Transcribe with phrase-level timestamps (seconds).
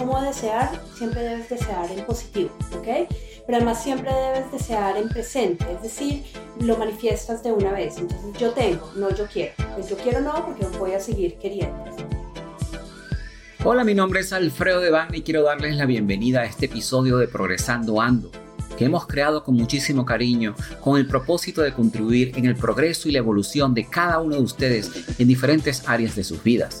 [0.00, 3.06] cómo desear, siempre debes desear en positivo, ¿ok?
[3.44, 6.24] Pero además siempre debes desear en presente, es decir,
[6.58, 7.96] lo manifiestas de una vez.
[8.38, 9.52] Yo tengo, no yo quiero.
[9.74, 11.76] Pues yo quiero no porque voy a seguir queriendo.
[13.62, 17.28] Hola, mi nombre es Alfredo Devane y quiero darles la bienvenida a este episodio de
[17.28, 18.30] Progresando Ando
[18.78, 23.12] que hemos creado con muchísimo cariño, con el propósito de contribuir en el progreso y
[23.12, 26.80] la evolución de cada uno de ustedes en diferentes áreas de sus vidas.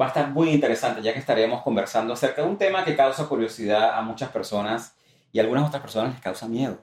[0.00, 3.26] va a estar muy interesante ya que estaremos conversando acerca de un tema que causa
[3.26, 4.94] curiosidad a muchas personas
[5.32, 6.78] y a algunas otras personas les causa miedo.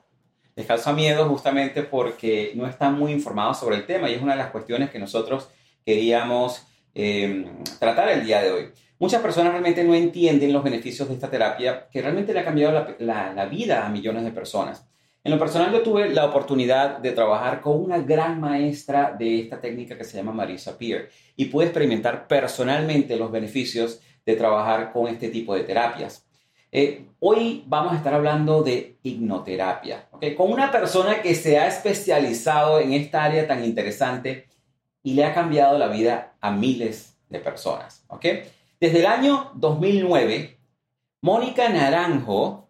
[0.56, 4.34] Les causa miedo justamente porque no están muy informados sobre el tema y es una
[4.34, 5.50] de las cuestiones que nosotros
[5.86, 8.70] queríamos eh, tratar el día de hoy.
[9.00, 12.96] Muchas personas realmente no entienden los beneficios de esta terapia que realmente le ha cambiado
[13.00, 14.88] la, la vida a millones de personas.
[15.26, 19.62] En lo personal yo tuve la oportunidad de trabajar con una gran maestra de esta
[19.62, 25.08] técnica que se llama Marisa Peer y pude experimentar personalmente los beneficios de trabajar con
[25.08, 26.26] este tipo de terapias.
[26.74, 30.36] Eh, hoy vamos a estar hablando de hipnoterapia, ¿okay?
[30.36, 34.50] con una persona que se ha especializado en esta área tan interesante
[35.04, 38.04] y le ha cambiado la vida a miles de personas.
[38.10, 38.44] ¿okay?
[38.78, 40.58] Desde el año 2009,
[41.22, 42.63] Mónica Naranjo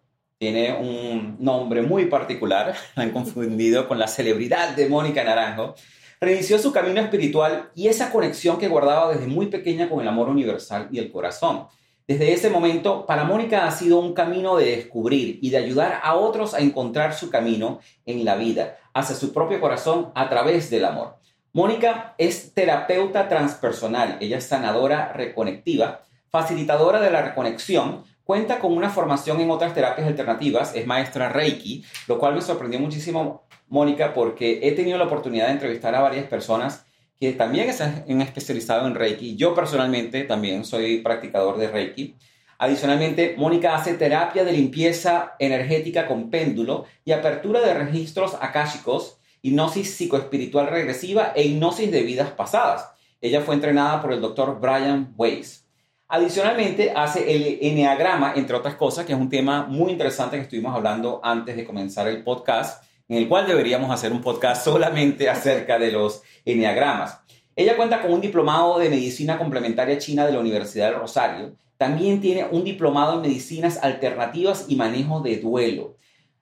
[0.44, 5.74] tiene un nombre muy particular, la han confundido con la celebridad de Mónica Naranjo,
[6.20, 10.28] reinició su camino espiritual y esa conexión que guardaba desde muy pequeña con el amor
[10.28, 11.66] universal y el corazón.
[12.06, 16.14] Desde ese momento, para Mónica ha sido un camino de descubrir y de ayudar a
[16.14, 20.84] otros a encontrar su camino en la vida, hacia su propio corazón a través del
[20.84, 21.16] amor.
[21.54, 28.88] Mónica es terapeuta transpersonal, ella es sanadora reconectiva, facilitadora de la reconexión, Cuenta con una
[28.88, 34.60] formación en otras terapias alternativas, es maestra Reiki, lo cual me sorprendió muchísimo, Mónica, porque
[34.62, 36.86] he tenido la oportunidad de entrevistar a varias personas
[37.20, 39.36] que también están especializado en Reiki.
[39.36, 42.16] Yo personalmente también soy practicador de Reiki.
[42.56, 49.96] Adicionalmente, Mónica hace terapia de limpieza energética con péndulo y apertura de registros akáshicos, hipnosis
[49.96, 52.88] psicoespiritual regresiva e hipnosis de vidas pasadas.
[53.20, 55.63] Ella fue entrenada por el doctor Brian Weiss.
[56.08, 60.74] Adicionalmente, hace el enneagrama, entre otras cosas, que es un tema muy interesante que estuvimos
[60.74, 65.78] hablando antes de comenzar el podcast, en el cual deberíamos hacer un podcast solamente acerca
[65.78, 67.20] de los enneagramas.
[67.56, 71.56] Ella cuenta con un diplomado de medicina complementaria china de la Universidad del Rosario.
[71.78, 75.96] También tiene un diplomado en medicinas alternativas y manejo de duelo.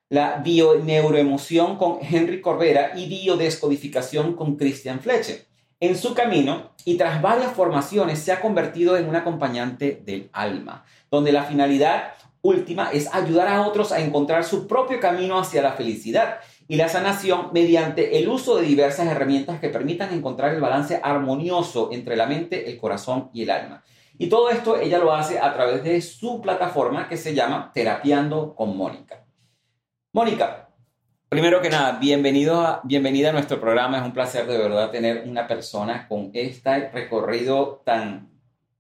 [0.09, 5.52] La bioneuroemoción con Henry Corbera y biodescodificación con Christian Fletcher
[5.83, 10.85] en su camino y tras varias formaciones se ha convertido en un acompañante del alma,
[11.11, 15.73] donde la finalidad última es ayudar a otros a encontrar su propio camino hacia la
[15.73, 16.37] felicidad
[16.69, 21.89] y la sanación mediante el uso de diversas herramientas que permitan encontrar el balance armonioso
[21.91, 23.83] entre la mente, el corazón y el alma.
[24.19, 28.55] Y todo esto ella lo hace a través de su plataforma que se llama Terapiando
[28.55, 29.25] con Mónica.
[30.13, 30.69] Mónica,
[31.33, 33.97] Primero que nada, bienvenido a, bienvenida a nuestro programa.
[33.97, 38.29] Es un placer de verdad tener una persona con este recorrido tan,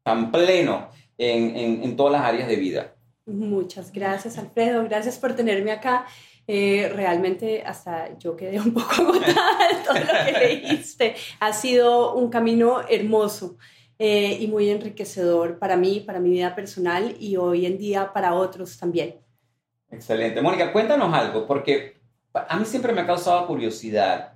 [0.03, 2.93] tan pleno en, en, todas las áreas de vida.
[3.25, 4.85] Muchas gracias, Alfredo.
[4.85, 6.05] Gracias por tenerme acá.
[6.47, 11.15] Eh, realmente hasta yo quedé un poco agotada de todo lo que leíste.
[11.41, 13.57] Ha sido un camino hermoso
[13.99, 18.35] eh, y muy enriquecedor para mí, para mi vida personal y hoy en día para
[18.35, 19.15] otros también.
[19.91, 20.43] Excelente.
[20.43, 22.02] Mónica, cuéntanos algo, porque
[22.35, 24.35] a mí siempre me ha causado curiosidad.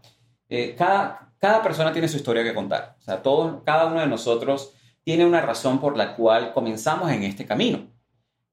[0.49, 2.97] Eh, cada, cada persona tiene su historia que contar.
[2.99, 7.23] O sea, todos, cada uno de nosotros tiene una razón por la cual comenzamos en
[7.23, 7.87] este camino.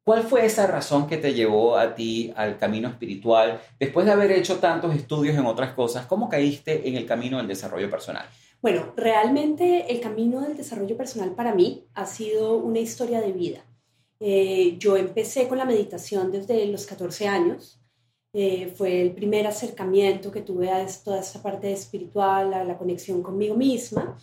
[0.04, 3.62] ¿Cuál fue esa razón que te llevó a ti al camino espiritual?
[3.80, 7.48] Después de haber hecho tantos estudios en otras cosas, ¿cómo caíste en el camino del
[7.48, 8.26] desarrollo personal?
[8.62, 13.66] Bueno, realmente el camino del desarrollo personal para mí ha sido una historia de vida.
[14.20, 17.82] Eh, yo empecé con la meditación desde los 14 años.
[18.34, 23.22] Eh, fue el primer acercamiento que tuve a toda esta parte espiritual, a la conexión
[23.22, 24.18] conmigo misma.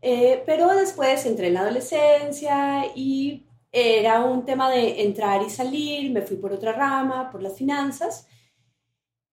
[0.00, 6.12] Eh, pero después entré en la adolescencia y era un tema de entrar y salir,
[6.12, 8.26] me fui por otra rama, por las finanzas.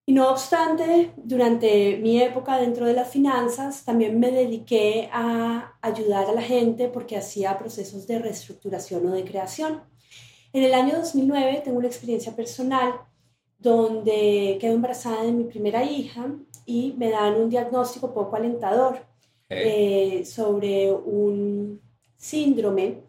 [0.06, 6.28] Y no obstante, durante mi época dentro de las finanzas, también me dediqué a ayudar
[6.28, 9.82] a la gente porque hacía procesos de reestructuración o de creación.
[10.52, 12.92] En el año 2009 tengo una experiencia personal
[13.60, 16.34] donde quedo embarazada de mi primera hija
[16.64, 19.04] y me dan un diagnóstico poco alentador
[19.48, 21.80] eh, sobre un
[22.16, 23.02] síndrome.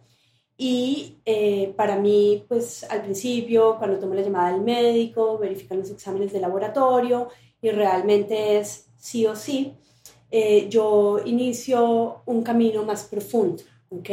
[0.57, 5.89] Y eh, para mí, pues al principio, cuando tomo la llamada del médico, verifican los
[5.89, 7.29] exámenes de laboratorio
[7.61, 9.73] y realmente es sí o sí,
[10.29, 14.09] eh, yo inicio un camino más profundo, ¿ok?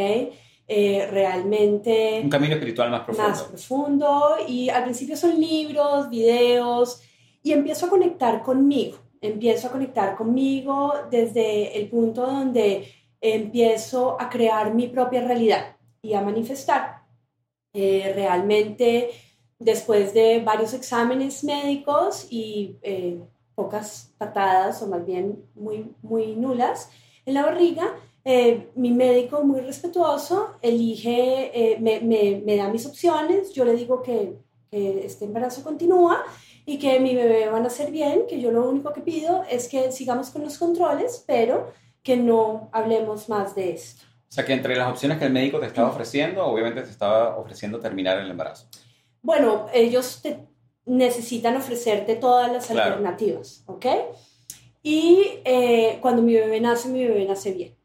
[0.68, 2.20] Realmente...
[2.22, 3.28] Un camino espiritual más profundo.
[3.30, 7.02] Más profundo y al principio son libros, videos
[7.42, 14.28] y empiezo a conectar conmigo empiezo a conectar conmigo desde el punto donde empiezo a
[14.28, 17.02] crear mi propia realidad y a manifestar.
[17.72, 19.10] Eh, realmente,
[19.58, 23.20] después de varios exámenes médicos y eh,
[23.54, 26.90] pocas patadas, o más bien muy, muy nulas,
[27.26, 27.94] en la barriga,
[28.30, 34.02] eh, mi médico muy respetuoso elige, me, me, me, da mis opciones, yo le digo
[34.02, 34.36] que,
[34.70, 36.22] que este embarazo continúa
[36.66, 39.68] y que mi bebé van a ser bien, que yo lo único que pido es
[39.68, 41.72] que sigamos con los controles, pero
[42.02, 44.04] que no hablemos más de esto.
[44.28, 47.38] O sea, que entre las opciones que el médico te estaba ofreciendo, obviamente te estaba
[47.38, 48.66] ofreciendo terminar el embarazo.
[49.22, 50.46] Bueno, ellos te
[50.84, 53.86] necesitan ofrecerte todas las alternativas, ¿ok?
[54.82, 57.77] Y eh, cuando mi bebé nace, mi bebé nace bien.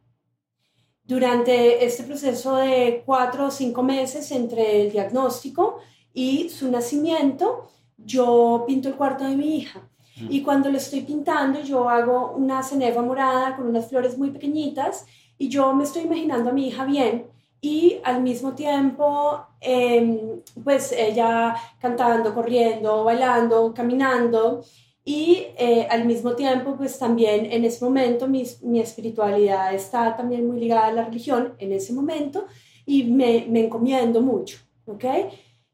[1.06, 5.80] Durante este proceso de cuatro o cinco meses entre el diagnóstico
[6.14, 9.82] y su nacimiento, yo pinto el cuarto de mi hija.
[10.22, 10.28] Mm.
[10.30, 15.06] Y cuando lo estoy pintando, yo hago una cenefa morada con unas flores muy pequeñitas
[15.38, 17.28] y yo me estoy imaginando a mi hija bien
[17.60, 24.64] y al mismo tiempo, em, pues ella cantando, corriendo, bailando, caminando
[25.06, 30.48] y eh, al mismo tiempo, pues también en ese momento mi, mi, espiritualidad está también
[30.48, 32.46] muy ligada a la religión en ese momento
[32.86, 35.06] y me, me encomiendo mucho, ¿ok?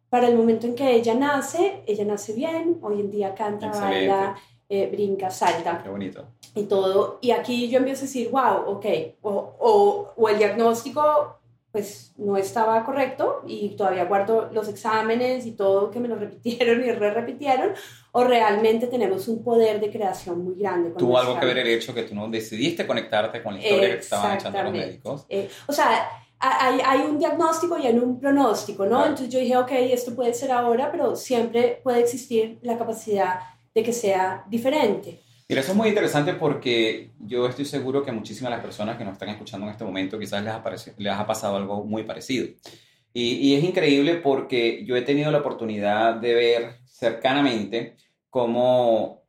[0.09, 4.35] para el momento en que ella nace, ella nace bien, hoy en día canta, baila,
[4.67, 5.81] eh, brinca, salta.
[5.83, 6.25] Qué bonito.
[6.55, 7.19] Y todo.
[7.21, 8.85] Y aquí yo empiezo a decir, wow, ok,
[9.21, 11.38] o, o, o, el diagnóstico
[11.79, 16.83] pues no estaba correcto y todavía guardo los exámenes y todo que me lo repitieron
[16.83, 17.71] y re repitieron,
[18.11, 20.91] o realmente tenemos un poder de creación muy grande.
[20.91, 23.99] ¿Tuvo algo que ver el hecho que tú no decidiste conectarte con la historia que
[23.99, 25.25] estaban echando los médicos?
[25.29, 26.09] Eh, o sea,
[26.39, 29.01] hay, hay, un diagnóstico y hay un pronóstico, ¿no?
[29.03, 33.39] Entonces yo dije, ok, esto puede ser ahora, pero siempre puede existir la capacidad
[33.73, 35.21] de que sea diferente.
[35.50, 39.04] Mira, eso es muy interesante porque yo estoy seguro que muchísimas de las personas que
[39.04, 40.63] nos están escuchando en este momento quizás les ha,
[40.98, 42.48] les ha pasado algo muy parecido.
[43.13, 47.96] Y, y, es increíble porque yo he tenido la oportunidad de ver cercanamente
[48.30, 49.24] cómo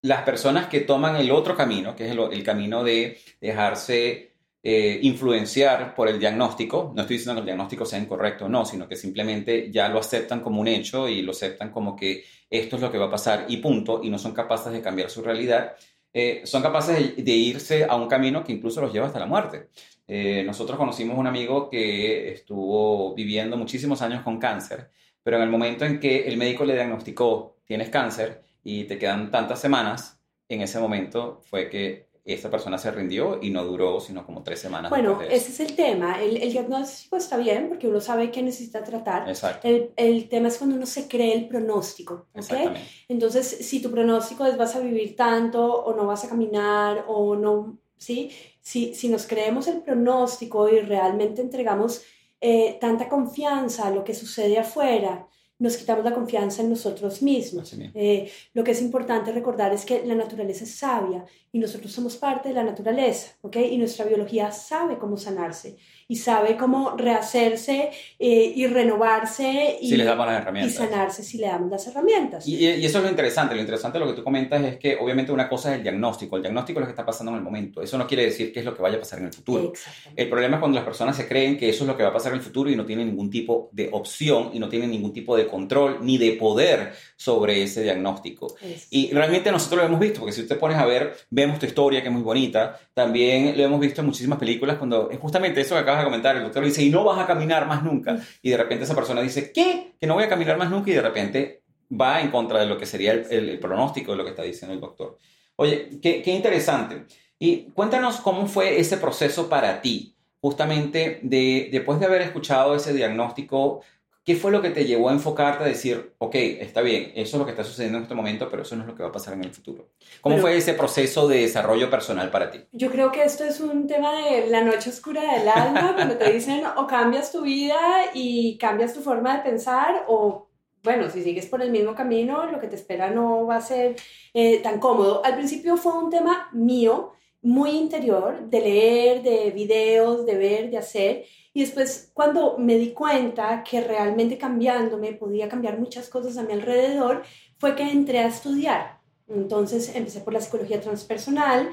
[0.00, 4.27] las personas que toman el otro camino, que es el, el camino de dejarse
[4.62, 6.92] eh, influenciar por el diagnóstico.
[6.94, 10.00] No estoy diciendo que el diagnóstico sea incorrecto o no, sino que simplemente ya lo
[10.00, 13.10] aceptan como un hecho y lo aceptan como que esto es lo que va a
[13.10, 15.76] pasar y punto, y no son capaces de cambiar su realidad.
[16.12, 19.68] Eh, son capaces de, irse a un camino que incluso los lleva hasta la muerte.
[20.06, 24.90] Eh, nosotros conocimos un amigo que estuvo viviendo muchísimos años con cáncer,
[25.22, 29.30] pero en el momento en que el médico le diagnosticó tienes cáncer y te quedan
[29.30, 30.18] tantas semanas,
[30.48, 34.60] en ese momento fue que esta persona se rindió y no duró sino como tres
[34.60, 34.90] semanas.
[34.90, 36.22] Bueno, ese es el tema.
[36.22, 39.28] El, el, diagnóstico está bien porque uno sabe qué necesita tratar.
[39.28, 39.66] Exacto.
[39.66, 42.26] El, el, tema es cuando uno se cree el pronóstico.
[42.34, 42.68] ¿okay?
[43.08, 47.34] Entonces, si tu pronóstico es vas a vivir tanto o no vas a caminar o
[47.36, 48.30] no, ¿sí?
[48.60, 52.02] Si, si nos creemos el pronóstico y realmente entregamos
[52.40, 55.26] eh, tanta confianza a lo que sucede afuera,
[55.58, 57.74] nos quitamos la confianza en nosotros mismos.
[57.94, 62.16] Eh, lo que es importante recordar es que la naturaleza es sabia y nosotros somos
[62.16, 63.56] parte de la naturaleza, ¿ok?
[63.56, 65.76] Y nuestra biología sabe cómo sanarse
[66.10, 70.74] y sabe cómo rehacerse eh, y renovarse y, si damos las herramientas.
[70.74, 72.48] y sanarse si le damos las herramientas.
[72.48, 73.54] Y, y, eso es lo interesante.
[73.54, 76.36] Lo interesante de lo que tú comentas es que obviamente una cosa es el diagnóstico.
[76.36, 77.82] El diagnóstico es lo que está pasando en el momento.
[77.82, 79.72] Eso no quiere decir qué es lo que vaya a pasar en el futuro.
[80.16, 82.12] El problema es cuando las personas se creen que eso es lo que va a
[82.14, 85.12] pasar en el futuro y no tienen ningún tipo de opción y no tienen ningún
[85.12, 88.56] tipo de control ni de poder sobre ese diagnóstico.
[88.90, 92.00] Y realmente nosotros lo hemos visto, porque si usted pones a ver, vemos tu historia
[92.00, 92.80] que es muy bonita.
[92.94, 96.36] También lo hemos visto en muchísimas películas cuando es justamente eso que acabas de comentar.
[96.36, 98.18] El doctor dice, y no vas a caminar más nunca.
[98.42, 99.94] Y de repente esa persona dice, ¿qué?
[100.00, 100.90] Que no voy a caminar más nunca.
[100.90, 104.30] Y de repente va en contra de lo que sería el, pronóstico de lo que
[104.30, 105.18] está diciendo el doctor.
[105.56, 107.04] Oye, qué, qué interesante.
[107.38, 112.92] Y cuéntanos cómo fue ese proceso para ti, justamente de, después de haber escuchado ese
[112.92, 113.82] diagnóstico,
[114.28, 117.40] ¿Qué fue lo que te llevó a enfocarte a decir, ok, está bien, eso es
[117.40, 119.12] lo que está sucediendo en este momento, pero eso no es lo que va a
[119.12, 119.88] pasar en el futuro?
[120.20, 122.60] ¿Cómo fue ese proceso de desarrollo personal para ti?
[122.72, 126.30] Yo creo que esto es un tema de la noche oscura del alma, cuando te
[126.30, 127.78] dicen o cambias tu vida
[128.12, 130.50] y cambias tu forma de pensar o
[130.82, 133.96] bueno, si sigues por el mismo camino, lo que te espera no va a ser
[134.34, 135.24] eh, tan cómodo.
[135.24, 140.76] Al principio fue un tema mío, muy interior, de leer, de videos, de ver, de
[140.76, 141.24] hacer.
[141.58, 146.52] Y después, cuando me di cuenta que realmente cambiándome podía cambiar muchas cosas a mi
[146.52, 147.24] alrededor,
[147.58, 149.00] fue que entré a estudiar.
[149.26, 151.70] Entonces empecé por la psicología transpersonal,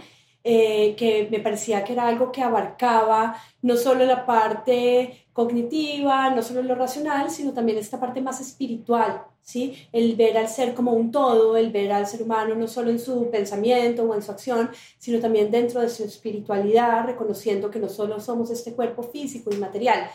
[0.47, 6.43] eh, que me parecía que era algo que abarcaba no solo la parte cognitiva, no
[6.43, 9.75] solo lo racional, sino también esta parte más espiritual, ¿sí?
[9.91, 12.99] El ver al ser como un todo, el ver al ser humano no solo en
[12.99, 17.89] su pensamiento o en su acción, sino también dentro de su espiritualidad, reconociendo que no
[17.89, 20.07] solo somos este cuerpo físico y material.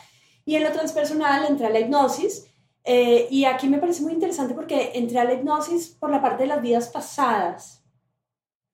[0.45, 2.47] Y en lo transpersonal entré a la hipnosis,
[2.85, 6.45] eh, y aquí me parece muy interesante porque entré a la hipnosis por la parte
[6.45, 7.80] de las vidas pasadas,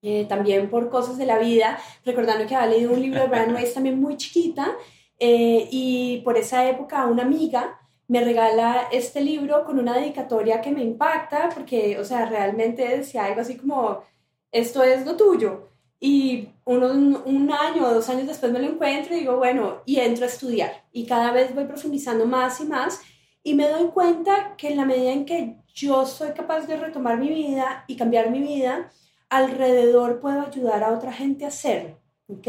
[0.06, 3.52] eh, también por cosas de la vida, recordando que había leído un libro de Brian
[3.52, 4.76] Weiss también muy chiquita,
[5.18, 10.70] eh, y por esa época una amiga me regala este libro con una dedicatoria que
[10.70, 14.04] me impacta, porque, o sea, realmente decía algo así como,
[14.52, 15.70] esto es lo tuyo.
[15.98, 16.84] Y un,
[17.24, 20.28] un año o dos años después me lo encuentro y digo, bueno, y entro a
[20.28, 20.84] estudiar.
[20.92, 23.00] Y cada vez voy profundizando más y más.
[23.42, 27.18] Y me doy cuenta que en la medida en que yo soy capaz de retomar
[27.18, 28.92] mi vida y cambiar mi vida,
[29.28, 31.98] alrededor puedo ayudar a otra gente a hacerlo.
[32.28, 32.46] ¿ok?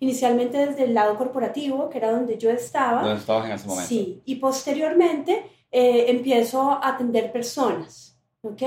[0.00, 3.02] Inicialmente desde el lado corporativo, que era donde yo estaba.
[3.02, 3.88] ¿Dónde estabas en ese momento?
[3.88, 8.62] Sí, y posteriormente eh, empiezo a atender personas, ¿ok?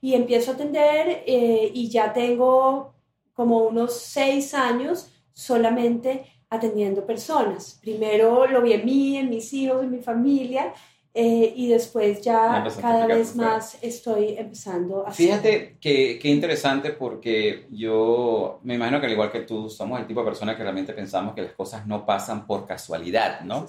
[0.00, 2.94] Y empiezo a atender eh, y ya tengo
[3.34, 7.78] como unos seis años solamente atendiendo personas.
[7.82, 10.72] Primero lo vi en mí, en mis hijos, en mi familia,
[11.18, 15.10] eh, y después ya cada vez más estoy empezando a...
[15.10, 20.06] Fíjate que, que, interesante porque yo me imagino que al igual que tú somos el
[20.06, 23.66] tipo de personas que realmente pensamos que las cosas no pasan por casualidad, ¿no?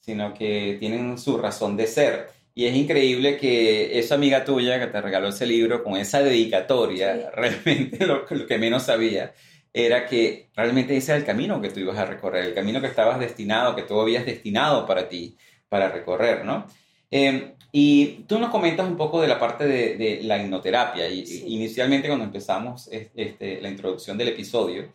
[0.00, 2.30] Sino que tienen su razón de ser.
[2.54, 7.30] Y es increíble que esa amiga tuya que te regaló ese libro con esa dedicatoria,
[7.34, 9.34] realmente lo, lo, que menos sabía
[9.70, 12.86] era que realmente ese era el camino que tú ibas a recorrer, el camino que
[12.86, 15.36] estabas destinado, que tú habías destinado para ti,
[15.68, 16.64] para recorrer, ¿no?
[17.10, 21.08] Em, y tú nos comentas un poco de la parte de, la hipnoterapia.
[21.08, 24.92] Y, Inicialmente cuando empezamos este, la introducción del episodio,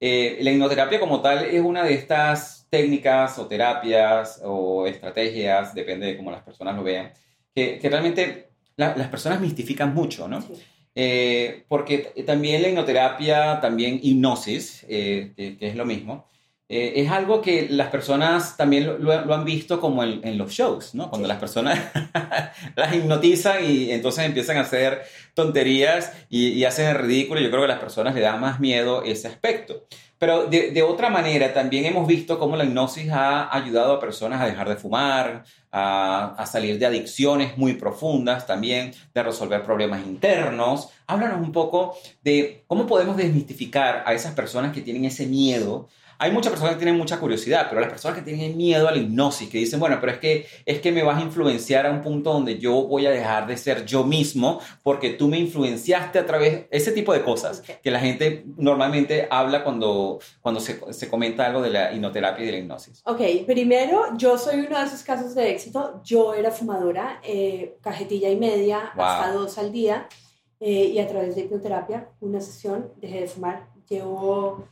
[0.00, 6.06] eh, la hipnoterapia como tal es una de estas técnicas o terapias o estrategias, depende
[6.06, 7.12] de cómo las personas lo vean,
[7.54, 10.42] que, realmente las personas mistifican mucho, ¿no?
[10.94, 16.26] Eh, porque también la hipnoterapia, también hipnosis, eh, que, es lo mismo,
[16.68, 21.10] eh, es algo que las personas también lo, han visto como en, los shows, ¿no?
[21.10, 21.78] Cuando las personas
[22.76, 25.02] las hipnotizan y entonces empiezan a hacer
[25.34, 27.40] tonterías y, hacen el ridículo.
[27.40, 29.86] Yo creo que a las personas le da más miedo ese aspecto.
[30.16, 34.46] Pero de, otra manera, también hemos visto cómo la hipnosis ha ayudado a personas a
[34.46, 40.90] dejar de fumar, a, a, salir de adicciones muy profundas, también de resolver problemas internos.
[41.08, 45.88] Háblanos un poco de cómo podemos desmistificar a esas personas que tienen ese miedo
[46.22, 48.98] hay muchas personas que tienen mucha curiosidad, pero las personas que tienen miedo a la
[48.98, 52.00] hipnosis, que dicen, bueno, pero es que, es que me vas a influenciar a un
[52.00, 56.24] punto donde yo voy a dejar de ser yo mismo porque tú me influenciaste a
[56.24, 61.44] través, ese tipo de cosas que la gente normalmente habla cuando, cuando se, se, comenta
[61.44, 63.02] algo de la hipnoterapia y de la hipnosis.
[63.04, 66.02] Ok, primero, yo soy uno de esos casos de éxito.
[66.04, 70.06] Yo era fumadora, eh, cajetilla y media, hasta dos al día,
[70.60, 73.66] eh, y a través de hipnoterapia, una sesión, dejé de fumar.
[73.88, 74.68] Llevo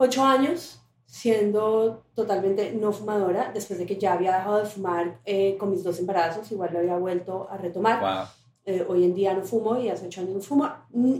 [0.00, 5.56] ocho años siendo totalmente no fumadora, después de que ya había dejado de fumar eh,
[5.58, 8.28] con mis dos embarazos, igual lo había vuelto a retomar.
[8.64, 10.70] Eh, hoy en día no fumo y hace ocho años no fumo.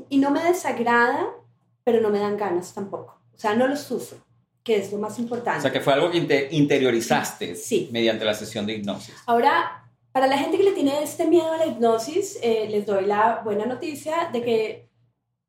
[0.08, 1.26] Y no me desagrada,
[1.82, 3.20] pero no me dan ganas tampoco.
[3.34, 4.18] O sea, no lo sufro,
[4.62, 5.58] que es lo más importante.
[5.58, 7.88] O sea, que fue algo que te interiorizaste sí.
[7.90, 9.14] mediante la sesión de hipnosis.
[9.26, 13.06] Ahora, para la gente que le tiene este miedo a la hipnosis, eh, les doy
[13.06, 14.89] la buena noticia de que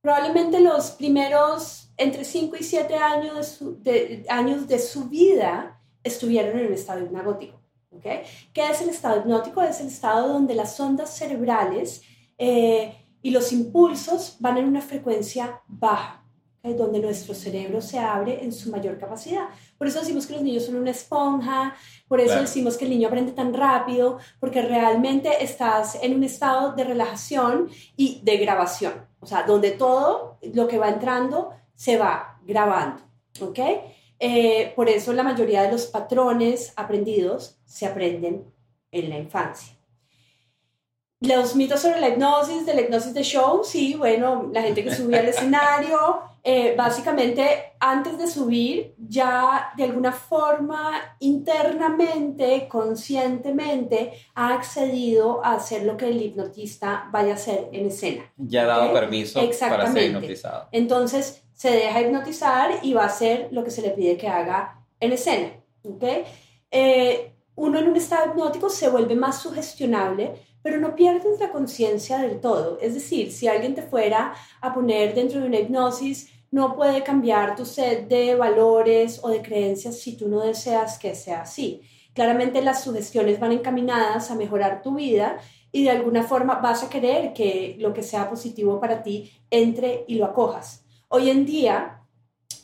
[0.01, 5.79] probablemente los primeros entre 5 y 7 años de, su, de, años de su vida
[6.03, 7.61] estuvieron en un estado hipnagótico.
[7.91, 8.21] ¿okay?
[8.53, 9.61] ¿Qué es el estado hipnótico?
[9.61, 12.01] Es el estado donde las ondas cerebrales
[12.37, 16.23] eh, y los impulsos van en una frecuencia baja,
[16.63, 19.47] donde nuestro cerebro se abre en su mayor capacidad.
[19.77, 21.75] Por eso decimos que los niños son una esponja,
[22.07, 26.73] por eso decimos que el niño aprende tan rápido, porque realmente estás en un estado
[26.73, 32.39] de relajación y de grabación, o sea, donde todo lo que va entrando se va
[32.43, 33.01] grabando,
[33.39, 33.59] ¿ok?
[34.19, 38.51] Eh, por eso la mayoría de los patrones aprendidos se aprenden
[38.91, 39.77] en la infancia.
[41.21, 44.93] Los mitos sobre la hipnosis, de la hipnosis de show, sí, bueno, la gente que
[44.93, 54.55] subía al escenario eh, básicamente antes de subir ya de alguna forma internamente, conscientemente, ha
[54.55, 58.23] accedido a hacer lo que el hipnotista vaya a hacer en escena.
[58.37, 60.67] Ya ha dado permiso para ser hipnotizado.
[60.71, 64.83] Entonces se deja hipnotizar y va a hacer lo que se le pide que haga
[64.99, 65.51] en escena.
[65.83, 66.23] ¿okay?
[66.71, 70.33] Eh, uno en un estado hipnótico se vuelve más sugestionable
[70.63, 72.77] pero no pierdes la conciencia del todo.
[72.81, 77.55] Es decir, si alguien te fuera a poner dentro de una hipnosis, no puede cambiar
[77.55, 81.81] tu set de valores o de creencias si tú no deseas que sea así.
[82.13, 85.37] Claramente las sugestiones van encaminadas a mejorar tu vida
[85.71, 90.03] y de alguna forma vas a querer que lo que sea positivo para ti entre
[90.07, 90.83] y lo acojas.
[91.07, 92.01] Hoy en día,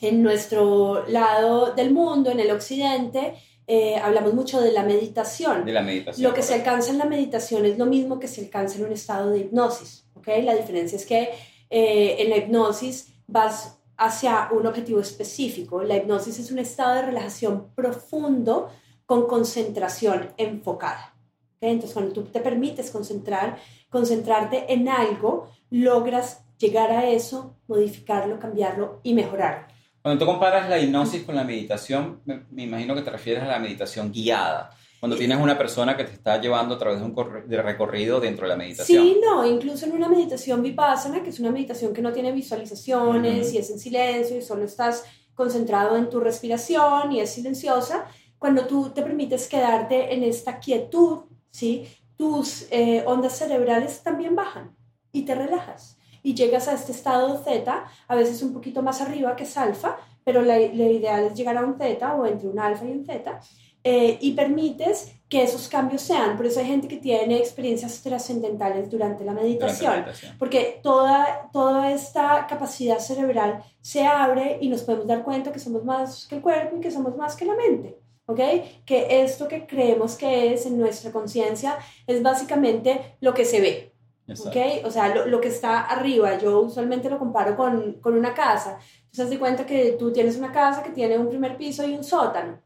[0.02, 3.36] en nuestro lado del mundo, en el occidente,
[3.70, 5.66] eh, hablamos mucho de la meditación.
[5.66, 6.24] De la meditación.
[6.24, 8.94] Lo que se alcanza en la meditación es lo mismo que se alcanza en un
[8.94, 10.06] estado de hipnosis.
[10.16, 10.42] ¿okay?
[10.42, 11.30] La diferencia es que
[11.70, 15.84] eh, en la hipnosis vas hacia un objetivo específico.
[15.84, 18.70] La hipnosis es un estado de relajación profundo
[19.06, 21.14] con concentración enfocada.
[21.60, 23.58] Entonces, cuando tú te permites concentrar,
[23.90, 29.67] concentrarte en algo, logras llegar a eso, modificarlo, cambiarlo y mejorarlo.
[30.08, 33.60] Cuando tú comparas la hipnosis con la meditación, me, imagino que te refieres a la
[33.60, 34.70] meditación guiada.
[35.02, 37.14] Cuando tienes una persona que te está llevando a través de un
[37.62, 39.04] recorrido dentro de la meditación.
[39.04, 43.52] Sí, no, incluso en una meditación vipassana, que es una meditación que no tiene visualizaciones
[43.52, 45.04] y es en silencio y solo estás
[45.36, 48.06] concentrado en tu respiración y es silenciosa,
[48.40, 51.86] cuando tú te permites quedarte en esta quietud, ¿sí?
[52.16, 54.74] tus eh, ondas cerebrales también bajan
[55.12, 55.97] y te relajas
[56.28, 59.96] y llegas a este estado Z, a veces un poquito más arriba que es alfa,
[60.26, 63.40] pero la, ideal es llegar a un Z o entre un alfa y un Z,
[63.82, 66.36] eh, y permites que esos cambios sean.
[66.36, 70.04] Por eso hay gente que tiene experiencias trascendentales durante la meditación,
[70.38, 75.86] porque toda, toda esta capacidad cerebral se abre y nos podemos dar cuenta que somos
[75.86, 77.98] más que el cuerpo y que somos más que la mente.
[78.26, 78.40] ¿ok?
[78.86, 83.94] Que esto que creemos que es en nuestra conciencia es básicamente lo que se ve,
[84.28, 84.86] ¿ok?
[84.86, 88.80] O sea, lo, que está arriba, yo usualmente lo comparo con, con una casa.
[89.12, 92.04] Te das cuenta que tú tienes una casa que tiene un primer piso y un
[92.04, 92.60] sótano.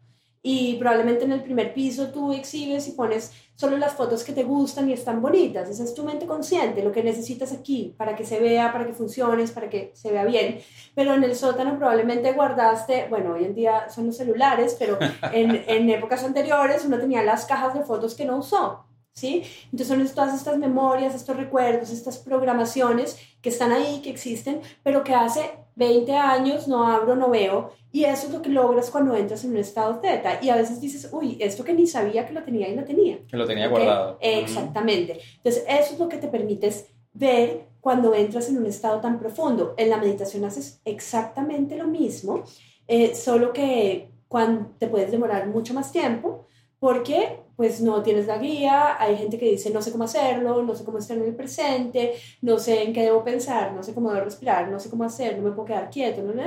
[0.43, 4.43] Y probablemente en el primer piso tú exhibes y pones solo las fotos que te
[4.43, 5.69] gustan y están bonitas.
[5.69, 8.93] Esa es tu mente consciente, lo que necesitas aquí para que se vea, para que
[8.93, 10.59] funcione, para que se vea bien.
[10.95, 14.97] Pero en el sótano probablemente guardaste, bueno, hoy en día son los celulares, pero
[15.31, 18.83] en, en épocas anteriores uno tenía las cajas de fotos que no usó.
[19.13, 19.43] ¿Sí?
[19.71, 25.03] Entonces son todas estas memorias, estos recuerdos, estas programaciones que están ahí, que existen, pero
[25.03, 29.15] que hace 20 años no abro, no veo, y eso es lo que logras cuando
[29.15, 30.39] entras en un estado Z.
[30.41, 33.19] Y a veces dices, uy, esto que ni sabía que lo tenía y lo tenía.
[33.27, 34.17] Que lo tenía guardado.
[34.21, 35.19] Exactamente.
[35.37, 39.73] Entonces, eso es lo que te permites ver cuando entras en un estado tan profundo.
[39.77, 42.43] En la meditación haces exactamente lo mismo,
[42.87, 46.47] eh, solo que cuando te puedes demorar mucho más tiempo,
[46.79, 50.73] porque pues no tienes la guía, hay gente que dice no sé cómo hacerlo, no
[50.73, 54.09] sé cómo estar en el presente, no sé en qué debo pensar, no sé cómo
[54.09, 56.41] debo respirar, no sé cómo hacer, no me puedo quedar quieto, ¿no?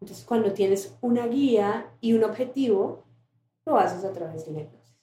[0.00, 3.04] Entonces cuando tienes una guía y un objetivo,
[3.64, 4.96] lo haces a través de la hipnosis.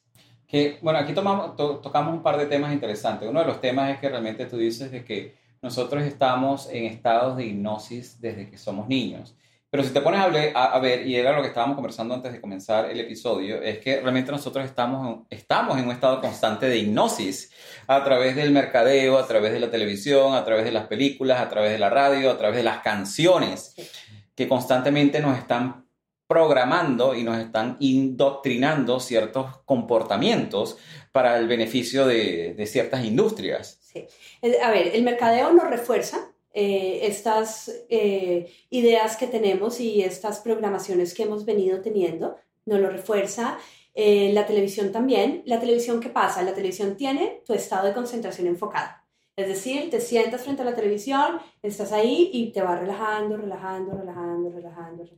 [0.45, 3.29] Que, bueno, aquí tomamos, tocamos un par de temas interesantes.
[3.29, 7.37] Uno de los temas es que realmente tú dices de que nosotros estamos en estados
[7.37, 9.33] de hipnosis desde que somos niños.
[9.73, 10.21] Pero si te pones
[10.53, 14.01] a, ver, y era lo que estábamos conversando antes de comenzar el episodio, es que
[14.01, 17.51] realmente nosotros estamos, estamos en un estado constante de hipnosis
[17.87, 21.49] a través del mercadeo, a través de la televisión, a través de las películas, a
[21.49, 23.73] través de la radio, a través de las canciones,
[24.35, 25.87] que constantemente nos están
[26.27, 30.77] programando y nos están indoctrinando ciertos comportamientos
[31.11, 33.79] para el beneficio de, ciertas industrias.
[33.81, 34.05] Sí.
[34.61, 41.13] A ver, el mercadeo nos refuerza eh, estas eh, ideas que tenemos y estas programaciones
[41.13, 42.35] que hemos venido teniendo,
[42.65, 43.57] nos lo refuerza.
[43.95, 45.43] Eh, la televisión también.
[45.45, 46.43] La televisión, ¿qué pasa?
[46.43, 48.89] La televisión tiene tu estado de concentración enfocado.
[49.35, 53.97] Es decir, te sientas frente a la televisión, estás ahí y te vas relajando, relajando,
[53.97, 55.09] relajando, relajando.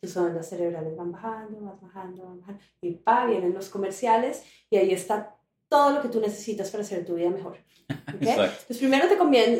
[0.00, 2.62] Tus ondas cerebrales van bajando, van bajando, van bajando.
[2.80, 5.33] Y pa, vienen los comerciales y ahí está
[5.68, 7.58] todo lo que tú necesitas para hacer tu vida mejor.
[8.06, 9.16] Entonces, primero te,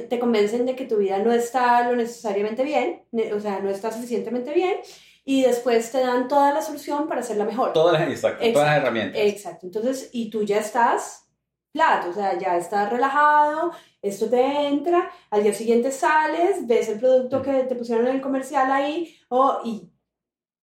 [0.09, 3.03] te convencen de que tu vida no está lo necesariamente bien,
[3.35, 4.77] o sea, no está suficientemente bien,
[5.25, 7.73] y después te dan toda la solución para hacerla mejor.
[7.73, 9.21] Todas las, exacto, todas las herramientas.
[9.23, 9.67] Exacto.
[9.67, 11.25] Entonces, y tú ya estás
[11.73, 17.01] flat, o sea, ya estás relajado, esto te entra, al día siguiente sales, ves el
[17.01, 19.91] producto que te pusieron en el comercial ahí, o, y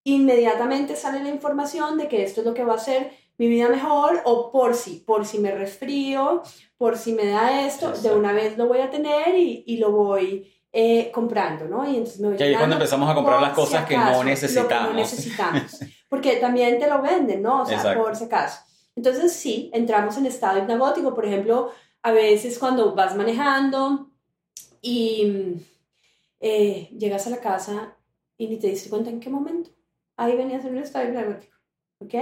[0.05, 3.69] inmediatamente sale la información de que esto es lo que va a hacer mi vida
[3.69, 6.43] mejor o por si, por si me resfrío,
[6.77, 9.91] por si me da esto, de una vez lo voy a tener y, y, lo
[9.91, 11.85] voy eh, comprando, ¿no?
[11.85, 14.89] Y entonces me voy que ahí cuando empezamos a comprar las cosas que no necesitamos.
[14.89, 15.79] no necesitamos.
[16.09, 17.63] Porque también te lo venden, ¿no?
[17.63, 18.61] O sea, por si acaso.
[18.95, 21.13] Entonces sí, entramos en estado hipnagótico.
[21.13, 21.71] Por ejemplo,
[22.03, 24.11] a veces cuando vas manejando
[24.81, 25.57] y
[26.39, 27.95] eh, llegas a la casa
[28.37, 29.71] y ni te diste cuenta en qué momento.
[30.17, 31.50] Ahí venías en un estado hipnagótico.
[32.01, 32.13] ¿Ok?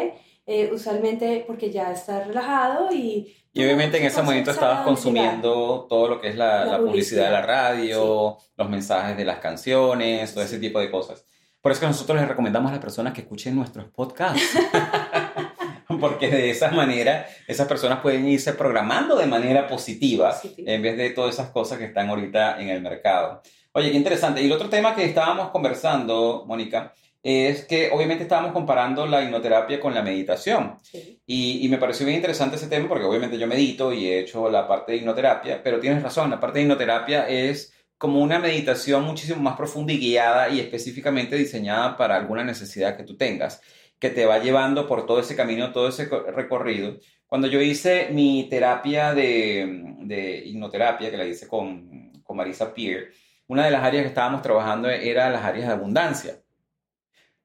[0.45, 3.35] Eh, usualmente porque ya estás relajado y...
[3.51, 7.25] Y obviamente en ese momento estabas consumiendo todo lo que es la, publicidad.
[7.25, 11.25] de la radio, los mensajes de las canciones, todo ese tipo de cosas.
[11.61, 14.41] Por eso que nosotros les recomendamos a las personas que escuchen nuestros podcasts.
[15.99, 21.09] porque de esa manera esas personas pueden irse programando de manera positiva en vez de
[21.11, 23.41] todas esas cosas que están ahorita en el mercado.
[23.71, 24.41] Oye, qué interesante.
[24.41, 29.79] Y el otro tema que estábamos conversando, Mónica, es que obviamente estábamos comparando la hipnoterapia
[29.79, 30.77] con la meditación.
[31.25, 34.49] Y, y, me pareció bien interesante ese tema porque obviamente yo medito y he hecho
[34.49, 39.03] la parte de hipnoterapia, pero tienes razón, la parte de hipnoterapia es como una meditación
[39.03, 43.61] muchísimo más profunda y guiada y específicamente diseñada para alguna necesidad que tú tengas
[43.99, 46.97] que te va llevando por todo ese camino, todo ese recorrido.
[47.27, 53.11] Cuando yo hice mi terapia de, de hipnoterapia, que la hice con, con Marisa Peer,
[53.47, 56.39] una de las áreas que estábamos trabajando era las áreas de abundancia.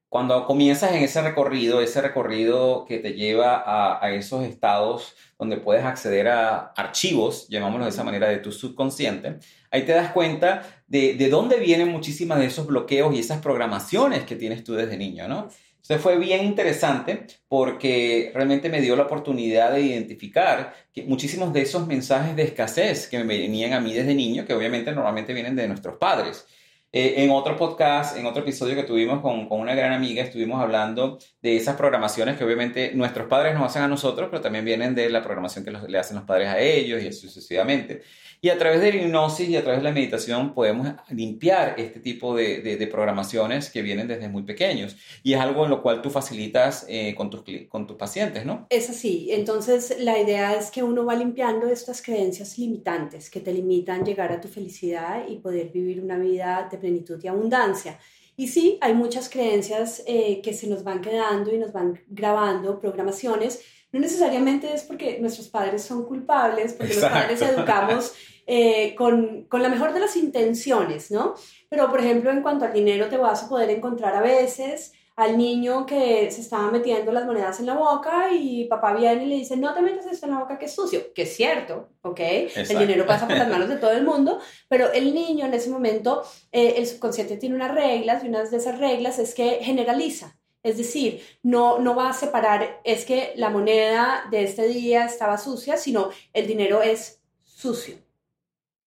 [0.09, 5.57] Cuando comienzas en ese recorrido, ese recorrido que te lleva a, a, esos estados donde
[5.57, 9.39] puedes acceder a archivos, llamámoslo de esa manera, de tu subconsciente,
[9.71, 14.23] ahí te das cuenta de, de dónde vienen muchísimas de esos bloqueos y esas programaciones
[14.23, 15.49] que tienes tú desde niño, ¿no?
[15.85, 21.61] Entonces fue bien interesante porque realmente me dio la oportunidad de identificar que muchísimos de
[21.61, 25.55] esos mensajes de escasez que me venían a mí desde niño, que obviamente normalmente vienen
[25.55, 26.47] de nuestros padres.
[26.97, 30.61] Eh, en otro podcast, en otro episodio que tuvimos con, con, una gran amiga, estuvimos
[30.61, 34.95] hablando de esas programaciones que obviamente nuestros padres nos hacen a nosotros, pero también vienen
[34.95, 38.01] de la programación que le hacen los padres a ellos y sucesivamente.
[38.41, 41.99] Y a través de la hipnosis y a través de la meditación podemos limpiar este
[41.99, 44.95] tipo de, de, programaciones que vienen desde muy pequeños.
[45.23, 48.67] Y es algo en lo cual tú facilitas eh, con, tus, con tus pacientes, ¿no?
[48.69, 49.29] Es así.
[49.31, 54.31] Entonces, la idea es que uno va limpiando estas creencias limitantes que te limitan llegar
[54.31, 57.97] a tu felicidad y poder vivir una vida de plenitud y abundancia.
[58.37, 62.79] Y sí, hay muchas creencias eh, que se nos van quedando y nos van grabando
[62.79, 63.61] programaciones.
[63.95, 68.11] No necesariamente es porque nuestros padres son culpables, porque los padres educamos
[68.45, 71.35] eh, con, con, la mejor de las intenciones, ¿no?
[71.69, 75.37] Pero, por ejemplo, en cuanto al dinero, te vas a poder encontrar a veces al
[75.37, 79.35] niño que se estaba metiendo las monedas en la boca y papá viene y le
[79.35, 82.19] dice, no te metas esto en la boca que es sucio, que es cierto, ¿ok?
[82.19, 85.69] El dinero pasa por las manos de todo el mundo, pero el niño en ese
[85.69, 90.35] momento, eh, el subconsciente tiene unas reglas y una de esas reglas es que generaliza.
[90.65, 95.37] Es decir, no, no va a separar, es que la moneda de este día estaba
[95.37, 97.97] sucia, sino el dinero es sucio.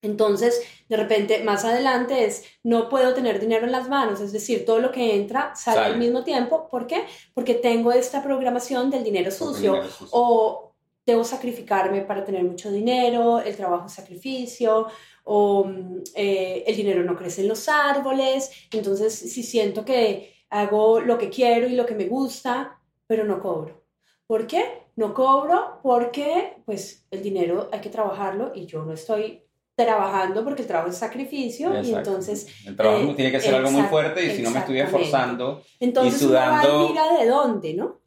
[0.02, 4.64] Entonces, de repente, más adelante es, no puedo tener dinero en las manos, es decir,
[4.64, 6.68] todo lo que entra sale, al mismo tiempo.
[6.68, 7.04] ¿Por qué?
[7.32, 10.72] Porque tengo esta programación del dinero sucio, o
[11.06, 14.88] debo sacrificarme para tener mucho dinero, el trabajo es sacrificio,
[15.22, 18.50] o mm, eh, el dinero no crece en los árboles.
[18.72, 23.40] Entonces, si siento que hago lo que quiero y lo que me gusta, pero no
[23.40, 23.84] cobro.
[24.26, 24.88] ¿Por qué?
[24.96, 29.42] No cobro porque pues el dinero hay que trabajarlo y yo no estoy
[29.74, 33.70] trabajando porque el trabajo es sacrificio y entonces el trabajo eh, tiene que ser algo
[33.70, 38.00] muy fuerte y si no me estoy esforzando entonces y sudando mira de dónde no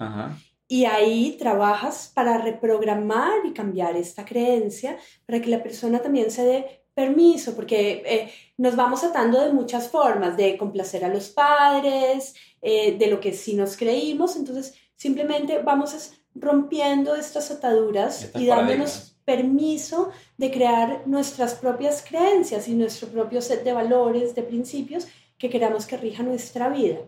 [0.67, 6.43] y ahí trabajas para reprogramar y cambiar esta creencia para que la persona también se
[6.43, 12.35] dé permiso porque eh, nos vamos atando de muchas formas de complacer a los padres
[12.61, 19.11] eh, de lo que sí nos creímos entonces simplemente vamos rompiendo estas ataduras y dándonos
[19.25, 25.49] permiso de crear nuestras propias creencias y nuestro propio set de valores, de principios que
[25.49, 26.99] queramos que rija nuestra vida.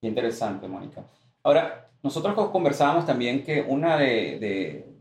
[0.00, 1.04] Qué interesante, Mónica.
[1.42, 4.94] Ahora, nosotros conversábamos también que una de,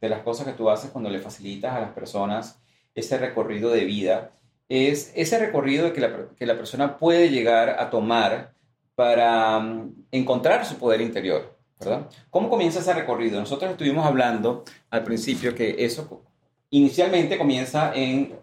[0.00, 2.62] de, las cosas que tú haces cuando le facilitas a las personas
[2.96, 4.32] ese recorrido de vida
[4.68, 8.54] es ese recorrido que la, que la persona puede llegar a tomar
[8.96, 11.54] para mm, encontrar su poder interior.
[11.78, 12.08] ¿verdad?
[12.30, 13.38] ¿Cómo comienza ese recorrido?
[13.38, 16.22] Nosotros estuvimos hablando al principio que eso
[16.70, 18.34] inicialmente comienza en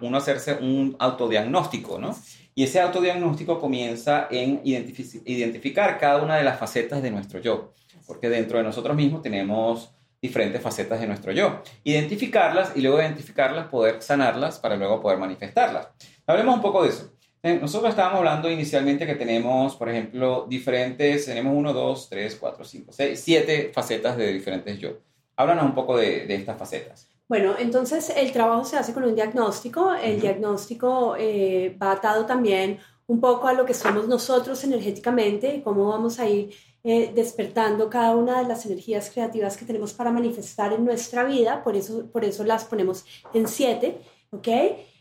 [0.00, 2.14] uno hacerse un autodiagnóstico, ¿no?
[2.54, 7.72] Y ese autodiagnóstico comienza en identificar cada una de las facetas de nuestro yo,
[8.06, 9.90] porque dentro de nosotros mismos tenemos
[10.24, 11.60] diferentes facetas de nuestro yo.
[11.84, 15.88] Identificarlas y luego identificarlas, poder sanarlas para luego poder manifestarlas.
[16.26, 17.12] Hablemos un poco de eso.
[17.42, 22.64] Eh, nosotros estábamos hablando inicialmente que tenemos, por ejemplo, diferentes, tenemos uno, dos, tres, cuatro,
[22.64, 24.92] cinco, seis, siete facetas de diferentes yo.
[25.36, 27.06] Háblanos un poco de, de estas facetas.
[27.28, 29.92] Bueno, entonces el trabajo se hace con un diagnóstico.
[29.94, 35.60] El diagnóstico eh, va atado también un poco a lo que somos nosotros energéticamente y
[35.60, 36.54] cómo vamos a ir
[36.86, 41.64] eh, despertando cada una de las energías creativas que tenemos para manifestar en nuestra vida.
[41.64, 43.98] Por eso, por eso las ponemos en siete,
[44.30, 44.48] ¿ok?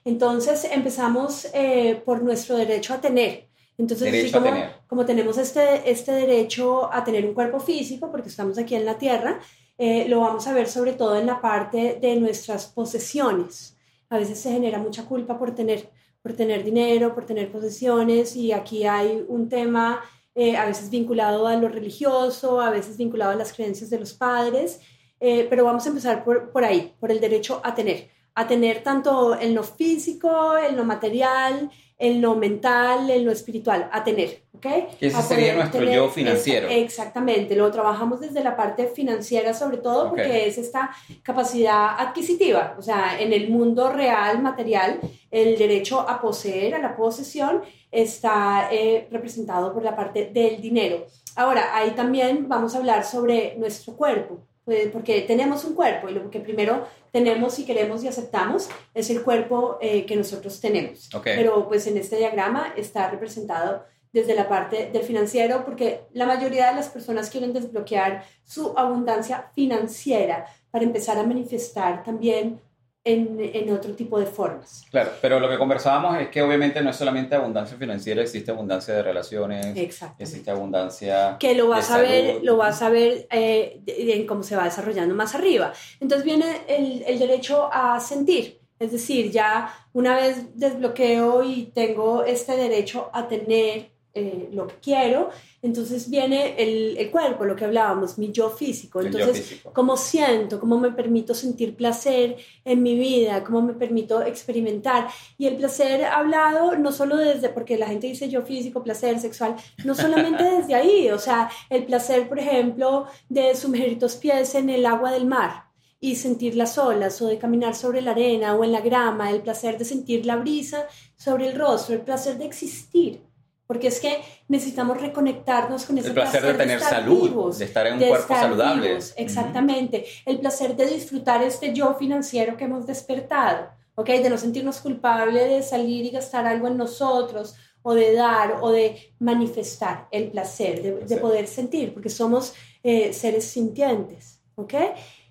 [0.06, 3.50] Entonces empezamos eh, por nuestro derecho a tener.
[3.78, 4.50] Entonces, así como,
[4.88, 8.98] como, tenemos este, este derecho a tener un cuerpo físico, porque estamos aquí en la
[8.98, 9.42] Tierra,
[9.78, 13.76] eh, lo vamos a ver sobre todo en la parte de nuestras posesiones.
[14.10, 15.90] A veces se genera mucha culpa por tener,
[16.22, 20.02] por tener dinero, por tener posesiones, y aquí hay un tema
[20.36, 24.14] eh, a veces vinculado a lo religioso, a veces vinculado a las creencias de los
[24.14, 24.80] padres,
[25.20, 29.40] pero vamos a empezar por, por ahí, por el derecho a tener a tener tanto
[29.40, 31.70] en lo físico, en lo material,
[32.04, 34.66] en lo mental, en lo espiritual, a tener, ¿ok?
[35.00, 36.68] Ese sería nuestro yo financiero.
[36.68, 42.82] exactamente, lo trabajamos desde la parte financiera sobre todo porque es esta capacidad adquisitiva, o
[42.82, 45.00] sea, en el mundo real, material,
[45.32, 51.06] el derecho a poseer, a la posesión, está eh, representado por la parte del dinero.
[51.38, 56.14] Ahora, ahí también vamos a hablar sobre nuestro cuerpo, pues, porque tenemos un cuerpo y
[56.14, 61.10] lo que primero tenemos y queremos y aceptamos es el cuerpo eh, que nosotros tenemos.
[61.24, 66.70] Pero pues en este diagrama está representado desde la parte del financiero porque la mayoría
[66.70, 72.62] de las personas quieren desbloquear su abundancia financiera para empezar a manifestar también
[73.06, 74.86] en, en, otro tipo de formas.
[74.90, 78.94] Claro, pero lo que conversábamos es que obviamente no es solamente abundancia financiera, existe abundancia
[78.94, 79.76] de relaciones,
[80.18, 84.56] existe abundancia que lo vas a ver, lo vas a ver eh, en cómo se
[84.56, 85.74] va desarrollando más arriba.
[86.00, 92.24] Entonces viene el, el derecho a sentir, es decir, ya una vez desbloqueo y tengo
[92.24, 95.32] este derecho a tener eh, lo que quiero,
[95.64, 99.02] entonces viene el, el, cuerpo, lo que hablábamos, mi yo físico.
[99.02, 105.08] Entonces, cómo siento, cómo me permito sentir placer en mi vida, cómo me permito experimentar.
[105.36, 109.56] Y el placer hablado no solo desde, porque la gente dice yo físico, placer sexual,
[109.84, 114.70] no solamente desde ahí, o sea, el placer, por ejemplo, de sumergir tus pies en
[114.70, 118.64] el agua del mar y sentir las olas o de caminar sobre la arena o
[118.64, 122.46] en la grama, el placer de sentir la brisa sobre el rostro, el placer de
[122.46, 123.33] existir
[123.68, 127.94] porque es que necesitamos reconectarnos con ese el placer, de tener salud, de estar en
[127.94, 129.00] un cuerpo saludable.
[129.16, 130.06] exactamente.
[130.26, 134.08] El placer de disfrutar este yo financiero que hemos despertado, ¿ok?
[134.08, 138.72] De no sentirnos culpables de salir y gastar algo en nosotros, o de dar, o
[138.72, 144.74] de manifestar el placer, de, poder sentir, porque somos eh, seres sintientes, ¿ok?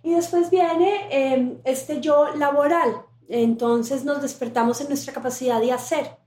[0.02, 3.02] Y después viene em, este yo laboral.
[3.28, 6.21] Entonces nos despertamos en nuestra capacidad de hacer.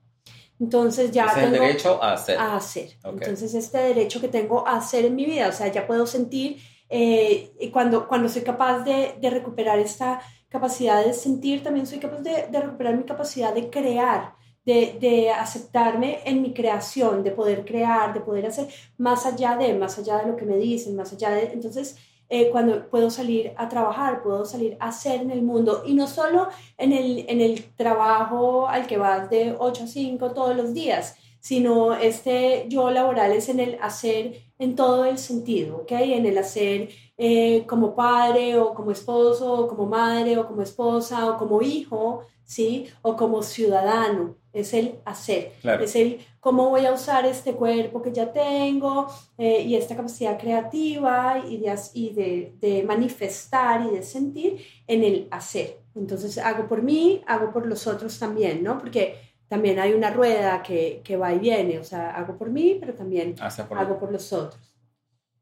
[0.60, 2.38] Entonces ya es el derecho a hacer.
[2.38, 2.98] A hacer.
[3.04, 6.58] Entonces este derecho que tengo a hacer en mi vida, o sea, ya puedo sentir
[6.90, 12.20] eh, cuando, cuando soy capaz de, de, recuperar esta capacidad de sentir, también soy capaz
[12.20, 17.66] de, de recuperar mi capacidad de crear, de, de, aceptarme en mi creación, de poder
[17.66, 21.12] crear, de poder hacer más allá de, más allá de lo que me dicen, más
[21.12, 21.52] allá de...
[21.54, 21.98] Entonces
[22.30, 26.08] eh, cuando puedo salir a trabajar, puedo salir a hacer en el mundo y no
[26.08, 30.74] solo en el, en el trabajo al que vas de 8 a 5 todos los
[30.74, 35.92] días, sino este yo laboral es en el hacer en todo el sentido, ¿ok?
[35.92, 41.30] En el hacer eh, como padre o como esposo o como madre o como esposa
[41.30, 42.88] o como hijo, ¿sí?
[43.02, 48.14] O como ciudadano, es el hacer, es el cómo voy a usar este cuerpo que
[48.14, 54.04] ya tengo eh, y esta capacidad creativa y, de, y de, de, manifestar y de
[54.04, 55.80] sentir en el hacer.
[55.96, 58.78] Entonces hago por mí, hago por los otros también, ¿no?
[58.78, 59.16] Porque
[59.48, 62.94] también hay una rueda que, que va y viene, o sea, hago por mí, pero
[62.94, 64.78] también hago por los otros.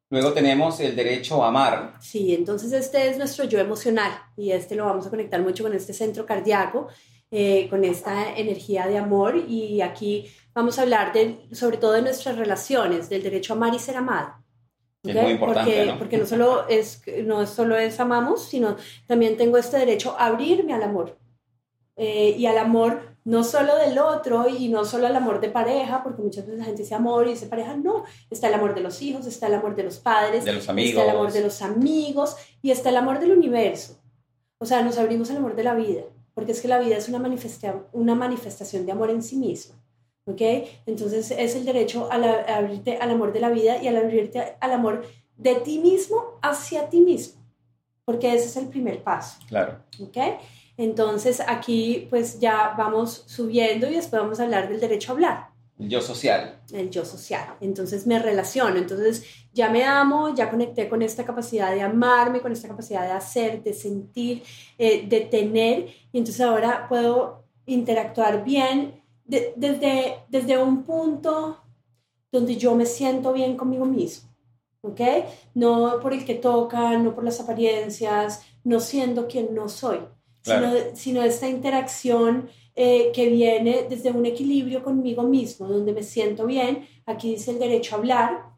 [0.10, 1.96] Luego tenemos el derecho a amar.
[2.00, 5.74] Sí, entonces este es nuestro yo emocional y este lo vamos a conectar mucho con
[5.74, 6.88] este centro cardíaco,
[7.36, 12.04] eh, con esta energía de amor y aquí vamos a hablar de, sobre todo de
[12.04, 14.36] nuestras relaciones, del derecho a amar y ser amado.
[15.04, 15.98] Es muy importante, porque, ¿no?
[15.98, 20.74] Porque no solo, es, no solo es amamos, sino también tengo este derecho a abrirme
[20.74, 21.17] al amor.
[21.96, 26.04] Eh, y al amor no solo del otro y no solo al amor de pareja,
[26.04, 28.82] porque muchas veces la gente dice amor y dice pareja, no, está el amor de
[28.82, 30.89] los hijos, está el amor de los padres, de los amigos.
[30.91, 34.00] está el amor de los amigos y está el amor del universo.
[34.60, 37.10] O sea, nos abrimos al amor de la vida, porque es que la vida es
[37.10, 39.76] una, manifesta una manifestación de amor en sí misma.
[40.26, 40.41] ¿Ok?
[40.86, 42.15] Entonces es el derecho a,
[42.56, 46.88] abrirte al amor de la vida y al abrirte al amor de ti mismo hacia
[46.89, 47.43] ti mismo,
[48.06, 49.39] porque ese es el primer paso.
[49.48, 49.84] Claro.
[50.02, 50.17] ¿Ok?
[50.78, 55.53] Entonces aquí pues ya vamos subiendo y después vamos a hablar del derecho a hablar.
[55.80, 56.62] El yo social.
[56.72, 57.56] El yo social.
[57.60, 62.52] Entonces me relaciono, entonces ya me amo, ya conecté con esta capacidad de amarme, con
[62.52, 64.44] esta capacidad de hacer, de sentir,
[64.78, 71.60] eh, de tener, y entonces ahora puedo interactuar bien desde, desde un punto
[72.32, 74.34] donde yo me siento bien conmigo mismo.
[74.84, 75.02] ¿ok?
[75.54, 80.00] No por el que toca, no por las apariencias, no siendo quien no soy,
[80.42, 86.46] sino, sino esta interacción eh, que viene desde un equilibrio conmigo mismo, donde me siento
[86.46, 86.88] bien.
[87.06, 88.54] Aquí dice el derecho a hablar,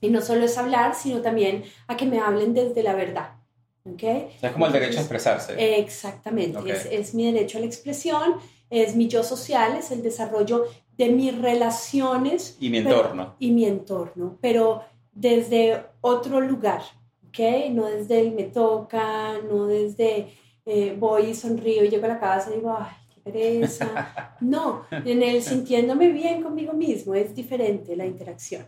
[0.00, 3.36] y no solo es hablar, sino también a que me hablen desde la verdad.
[3.84, 4.28] ¿okay?
[4.40, 5.78] Es como el derecho a expresarse.
[5.78, 8.34] Exactamente, es, es mi derecho a la expresión,
[8.68, 10.66] es mi yo social, es el desarrollo
[10.96, 12.56] de mis relaciones.
[12.60, 13.36] Y mi entorno.
[13.38, 16.82] y mi entorno, pero desde otro lugar,
[17.28, 17.70] ¿ok?
[17.70, 20.28] No desde el me toca, no desde
[20.64, 22.94] eh, voy y sonrío y llego a la casa y digo, ay,
[23.26, 24.34] pereza.
[24.40, 28.66] No, en el sintiéndome bien conmigo mismo, es diferente la interacción.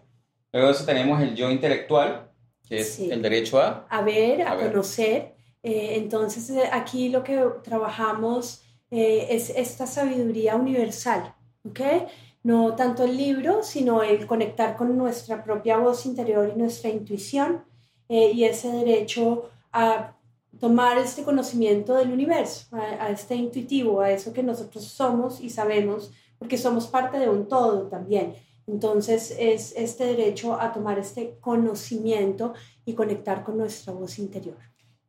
[0.53, 2.31] Luego eso tenemos el yo intelectual,
[2.69, 3.87] que es el derecho a...
[3.89, 5.35] A ver, a, conocer.
[5.63, 11.81] Eh, entonces eh, aquí lo que trabajamos es esta sabiduría universal, ¿ok?
[12.49, 17.65] no tanto el libro, sino el conectar con nuestra propia voz interior y nuestra intuición
[18.09, 20.15] eh, y ese derecho a
[20.61, 26.13] tomar este conocimiento del universo, a, este intuitivo, a eso que nosotros somos y sabemos,
[26.39, 28.35] porque somos parte de un todo también.
[28.67, 34.59] Entonces es este derecho a tomar este conocimiento y conectar con nuestra voz interior.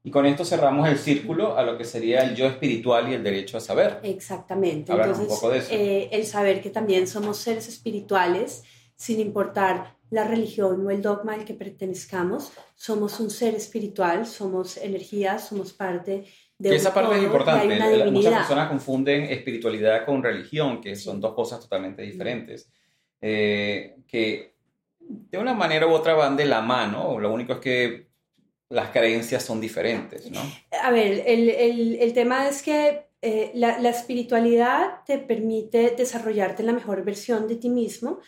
[0.01, 3.23] Y con esto cerramos el círculo a lo que sería el yo espiritual y el
[3.23, 3.99] derecho a saber.
[4.03, 4.93] Exactamente.
[4.93, 8.63] Entonces, eh, el saber que también somos seres espirituales,
[8.95, 14.77] sin importar la religión o el dogma al que pertenezcamos, somos un ser espiritual, somos
[14.77, 16.25] energía, somos parte
[16.57, 16.69] de...
[16.69, 18.11] Y esa parte es importante.
[18.11, 22.71] Muchas personas confunden espiritualidad con religión, que son dos cosas totalmente diferentes.
[23.21, 24.55] Eh, que
[24.99, 28.09] de una manera u otra van de la mano, lo único es que
[28.69, 30.41] las creencias son diferentes, ¿no?
[30.83, 36.61] A ver, el, el, el tema es que eh, la, la, espiritualidad te permite desarrollarte
[36.61, 38.19] en la mejor versión de ti mismo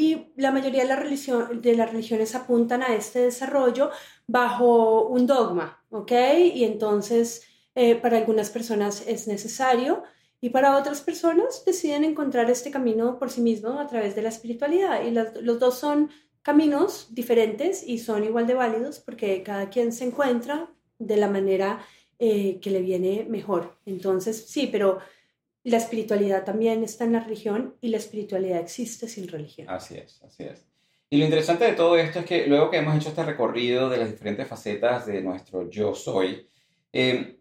[0.00, 3.90] y la mayoría de, la religión, de las religiones apuntan a este desarrollo
[4.26, 6.12] bajo un dogma, ¿ok?
[6.54, 7.42] Y entonces
[7.74, 10.02] eh, para algunas personas es necesario
[10.40, 14.30] y para otras personas deciden encontrar este camino por sí mismo a través de la
[14.30, 16.08] espiritualidad y los dos son
[16.40, 21.84] caminos diferentes y son igual de válidos porque cada quien se encuentra de la manera
[22.18, 23.76] eh, que le viene mejor.
[23.84, 24.98] Entonces, sí, pero
[25.64, 29.68] la espiritualidad también está en la religión y la espiritualidad existe sin religión.
[29.68, 30.66] Así es, así es.
[31.10, 33.98] Y lo interesante de todo esto es que luego que hemos hecho este recorrido de
[33.98, 36.48] las diferentes facetas de nuestro yo soy,
[36.92, 37.40] eh,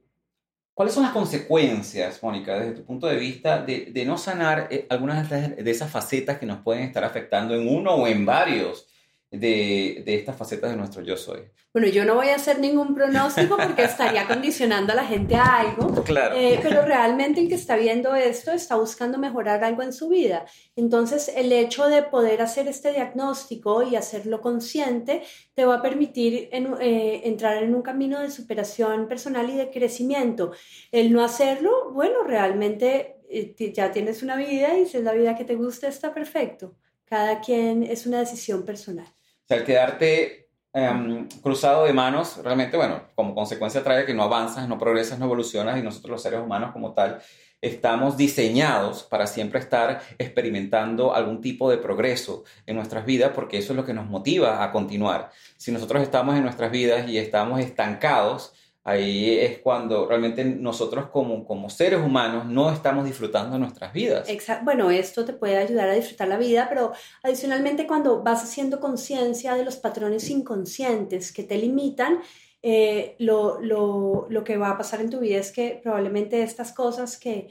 [0.73, 5.29] ¿cuáles son las consecuencias, Mónica, desde tu punto de vista, de, no sanar eh, algunas
[5.29, 8.88] de esas facetas que nos pueden estar afectando en uno o en varios
[9.31, 11.41] de, de, estas facetas de nuestro yo soy.
[11.71, 15.57] Bueno, yo no voy a hacer ningún pronóstico porque estaría condicionando a la gente a
[15.57, 16.35] algo, claro.
[16.35, 20.45] Eh, pero realmente el que está viendo esto está buscando mejorar algo en su vida.
[20.75, 25.21] Entonces, el hecho de poder hacer este diagnóstico y hacerlo consciente
[25.53, 30.53] te va a permitir eh, entrar en un camino de superación personal y de crecimiento.
[30.91, 35.35] El no hacerlo, bueno, realmente eh, ya tienes una vida y si es la vida
[35.35, 36.75] que te gusta, está perfecto.
[37.05, 39.18] Cada quien es una decisión personal
[39.49, 44.67] sea, el quedarte em, cruzado de manos, realmente, bueno, como consecuencia trae que no avanzas,
[44.67, 47.19] no progresas, no evolucionas y nosotros los seres humanos como tal
[47.61, 53.73] estamos diseñados para siempre estar experimentando algún tipo de progreso en nuestras vidas porque eso
[53.73, 55.31] es lo que nos motiva a continuar.
[55.57, 58.53] Si nosotros estamos en nuestras vidas y estamos estancados,
[58.89, 64.27] Ahí es cuando realmente nosotros como, como seres humanos no estamos disfrutando nuestras vidas.
[64.27, 64.65] Exacto.
[64.65, 69.53] Bueno, esto te puede ayudar a disfrutar la vida, pero adicionalmente cuando vas haciendo conciencia
[69.53, 72.19] de los patrones inconscientes que te limitan,
[72.63, 76.73] eh, lo, lo, lo, que va a pasar en tu vida es que probablemente estas
[76.73, 77.47] cosas que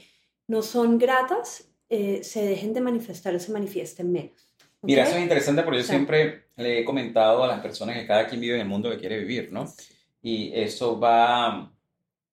[0.47, 4.33] no son gratas eh, se dejen de manifestar o se manifiesten menos.
[4.81, 8.27] Mira, eso es interesante porque yo siempre le he comentado a las personas que cada
[8.27, 9.73] quien vive en el mundo que quiere vivir, ¿no?
[10.21, 11.71] Y eso va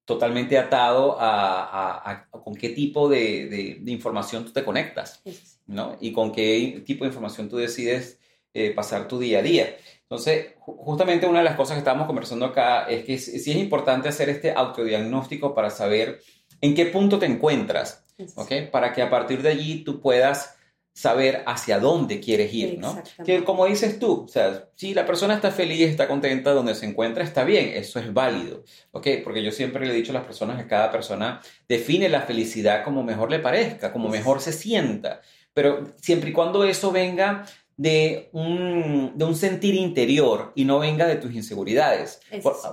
[0.05, 5.21] totalmente atado a, con qué tipo de, información tú te conectas,
[5.67, 5.97] ¿no?
[6.01, 8.19] Y con qué tipo de información tú decides
[8.55, 9.77] eh, pasar tu día a día.
[10.03, 14.09] Entonces, justamente una de las cosas que estábamos conversando acá es que sí es importante
[14.09, 16.21] hacer este autodiagnóstico para saber
[16.61, 18.05] en qué punto te encuentras,
[18.37, 18.71] ¿ok?
[18.71, 20.56] Para que a partir de allí tú puedas
[20.97, 23.03] saber hacia dónde quieres ir, ¿no?
[23.23, 26.87] Que como dices tú, o sea, si la persona está feliz, está contenta donde se
[26.87, 29.09] encuentra, está bien, eso es válido, ¿ok?
[29.23, 32.83] Porque yo siempre le he dicho a las personas que cada persona define la felicidad
[32.83, 35.21] como mejor le parezca, como mejor se sienta,
[35.53, 37.45] pero siempre y cuando eso venga
[37.77, 42.21] de un, de un sentir interior y no venga de tus inseguridades.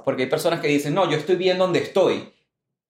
[0.05, 2.31] porque hay personas que dicen, no, yo estoy bien donde estoy.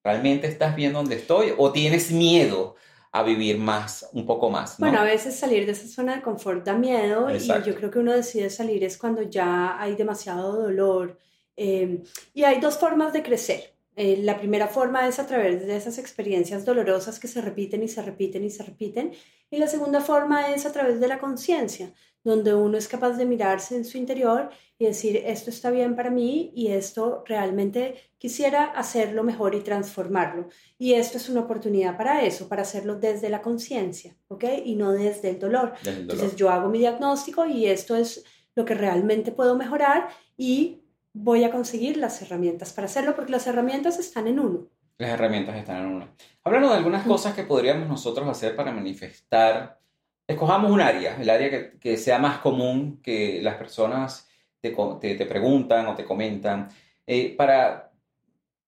[0.04, 1.54] ¿Realmente estás bien donde estoy?
[1.58, 2.76] ¿O tienes miedo
[3.14, 4.78] a vivir más, un poco más?
[4.80, 8.00] Bueno, a veces salir de esa zona de confort da miedo y yo creo que
[8.00, 11.20] uno decide salir es cuando ya hay demasiado dolor.
[11.56, 12.02] Eh,
[12.34, 13.76] y hay dos formas de crecer.
[13.96, 17.88] Eh, la primera forma es a través de esas experiencias dolorosas que se repiten y
[17.88, 19.14] se repiten y se repiten.
[19.52, 21.94] Y la segunda forma es a través de la conciencia,
[22.24, 26.10] donde uno es capaz de mirarse en su interior y decir, esto está bien para
[26.10, 30.48] mí y esto realmente quisiera hacerlo mejor y transformarlo.
[30.78, 34.46] Y esto es una oportunidad para eso, para hacerlo desde la conciencia, ¿ok?
[34.64, 35.74] Y no desde el dolor.
[35.86, 38.24] Entonces yo hago mi diagnóstico y esto es
[38.56, 40.08] lo que realmente puedo mejorar
[40.38, 44.68] y voy a conseguir las herramientas para hacerlo, porque las herramientas están en uno.
[44.98, 46.16] Las herramientas están en uno.
[46.44, 49.80] Hablando de algunas cosas que podríamos nosotros hacer para manifestar,
[50.28, 54.30] escojamos un área, el área que, que sea más común, que las personas
[54.62, 56.70] te, te, preguntan o te comentan,
[57.06, 57.92] eh, para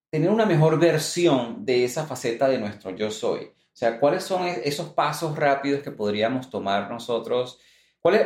[0.09, 3.45] tener una mejor versión de esa faceta de nuestro yo soy.
[3.45, 7.59] O sea, ¿cuáles son esos pasos rápidos que podríamos tomar nosotros?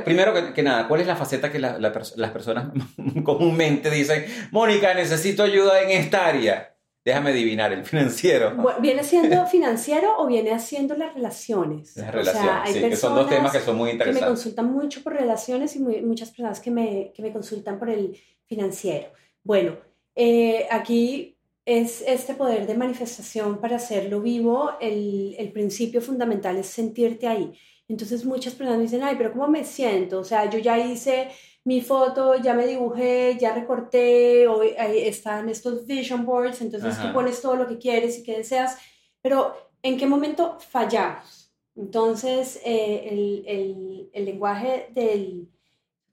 [0.03, 2.73] primero que, nada, ¿cuál es la faceta que las personas
[3.23, 6.75] comúnmente dicen, Mónica, necesito ayuda en esta área?
[7.06, 8.56] Déjame adivinar, el financiero.
[8.82, 11.95] ¿Viene siendo financiero o viene haciendo las relaciones?
[11.95, 14.22] Las relaciones, sí, que son dos temas que son muy interesantes.
[14.22, 17.89] Que me consultan mucho por relaciones y muchas personas que me, que me, consultan por
[17.89, 19.10] el financiero.
[19.43, 19.78] Bueno,
[20.14, 24.72] eh, aquí es este poder de manifestación para hacerlo vivo.
[24.82, 27.54] El, el principio fundamental es sentirte ahí.
[27.88, 30.20] Entonces muchas personas dicen, ay, pero ¿cómo me siento?
[30.20, 31.30] O sea, yo ya hice
[31.70, 37.43] mi foto, ya me dibujé, ya recorté, hoy están estos vision boards, entonces tú pones
[37.43, 38.76] todo lo que quieres y que deseas,
[39.22, 39.53] pero
[39.84, 41.53] ¿en qué momento fallamos?
[41.76, 45.47] Entonces, eh, el, el, el lenguaje del,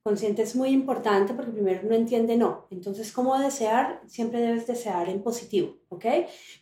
[0.06, 2.68] consciente es muy importante porque primero no entiende no.
[2.70, 4.00] Entonces, ¿cómo desear?
[4.06, 6.04] Siempre debes desear en positivo, ¿ok?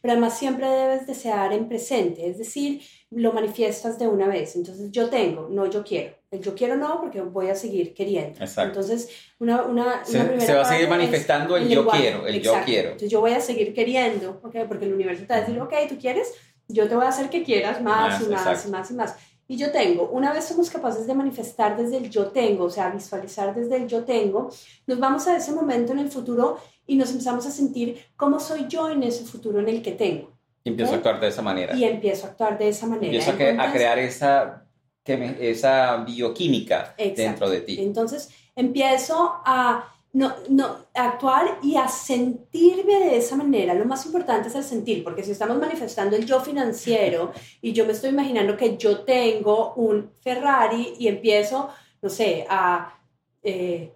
[0.01, 2.81] Pero además siempre debes desear en presente, es decir,
[3.11, 4.57] lo manifiestas de una vez.
[4.57, 6.15] Entonces, yo tengo, no yo quiero.
[6.31, 8.41] El yo quiero no porque voy a seguir queriendo.
[8.41, 8.81] Exacto.
[8.81, 12.93] Entonces, una, una, se, va a seguir manifestando el, yo quiero, el yo quiero.
[12.93, 14.57] Entonces, yo voy a seguir queriendo, ¿ok?
[14.67, 16.33] Porque el universo te va a decir, ok, tú quieres,
[16.67, 19.15] yo te voy a hacer que quieras más, y más y más y más.
[19.47, 22.89] Y yo tengo, una vez somos capaces de manifestar desde el yo tengo, o sea,
[22.91, 24.51] visualizar desde el yo tengo,
[24.87, 28.67] nos vamos a ese momento en el futuro y nos empezamos a sentir cómo soy
[28.69, 30.33] yo en ese futuro en el que tengo.
[30.65, 31.75] Y empiezo a actuar de esa manera.
[31.75, 33.07] Y empiezo a actuar de esa manera.
[33.07, 34.67] Empiezo a, crear esa,
[35.05, 37.77] esa bioquímica dentro de ti.
[37.81, 43.75] Entonces empiezo a no, no, actuar y a sentirme de esa manera.
[43.75, 47.85] Lo más importante es el sentir, porque si estamos manifestando el yo financiero y yo
[47.85, 51.69] me estoy imaginando que yo tengo un Ferrari y empiezo,
[52.01, 52.97] no sé, a...
[53.43, 53.93] Eh,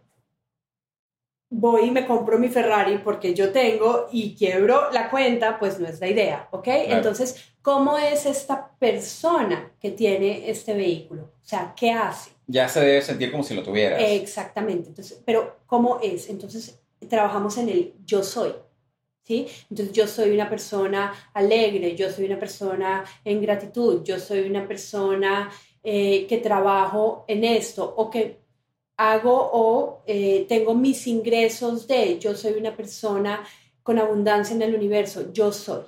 [1.50, 5.86] voy y me compro mi Ferrari porque yo tengo y quiebro la cuenta, pues no
[5.86, 6.66] es la idea, ¿ok?
[6.66, 11.22] Entonces, ¿cómo es esta persona que tiene este vehículo?
[11.22, 12.37] O sea, ¿qué hace?
[12.48, 14.02] Ya se debe sentir como si lo tuvieras.
[14.02, 14.88] Exactamente.
[14.88, 16.28] Entonces, pero ¿cómo es?
[16.28, 18.52] Entonces, trabajamos en el yo soy.
[19.22, 19.46] ¿Sí?
[19.68, 24.66] Entonces yo soy una persona alegre, yo soy una persona en gratitud, yo soy una
[24.66, 25.50] persona
[25.82, 28.40] eh, que trabajo en esto o que
[28.96, 33.44] hago o eh, tengo mis ingresos de, yo soy una persona
[33.82, 35.82] con abundancia en el universo, yo soy.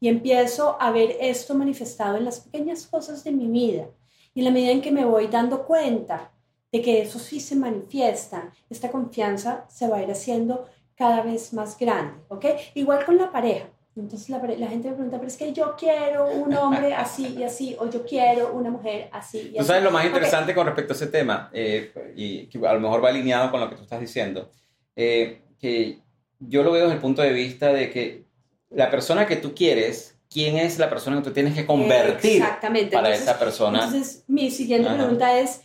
[0.00, 3.88] Y empiezo a ver esto manifestado en las pequeñas cosas de mi vida.
[4.36, 6.30] Y en la medida en que me voy dando cuenta
[6.70, 11.54] de que eso sí se manifiesta, esta confianza se va a ir haciendo cada vez
[11.54, 12.44] más grande, ¿ok?
[12.74, 13.66] Igual con la pareja.
[13.96, 17.44] Entonces la, la, gente me pregunta, pero es que yo quiero un hombre así y
[17.44, 19.56] así, o yo quiero una mujer así y así.
[19.56, 21.48] ¿Tú sabes lo más interesante con respecto a ese tema?
[21.54, 24.50] Eh, y que a lo mejor va alineado con lo que tú estás diciendo.
[24.94, 26.00] Eh, que
[26.40, 28.26] yo lo veo desde el punto de vista de que
[28.68, 32.44] la persona que tú quieres quién es la persona que tú tienes que convertir
[32.92, 33.84] para esa persona.
[33.84, 35.62] Entonces, mi siguiente pregunta es,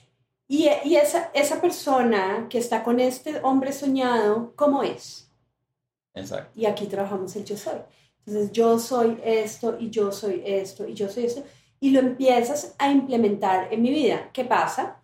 [0.47, 5.29] ¿y, y esa, esa persona que está con este hombre soñado, cómo es?
[6.13, 6.57] Exacto.
[6.57, 7.79] Y aquí trabajamos el yo soy.
[8.25, 11.43] Entonces, yo soy esto y yo soy esto y yo soy esto.
[11.81, 14.29] Y lo empiezas a implementar en mi vida.
[14.31, 15.01] ¿Qué pasa?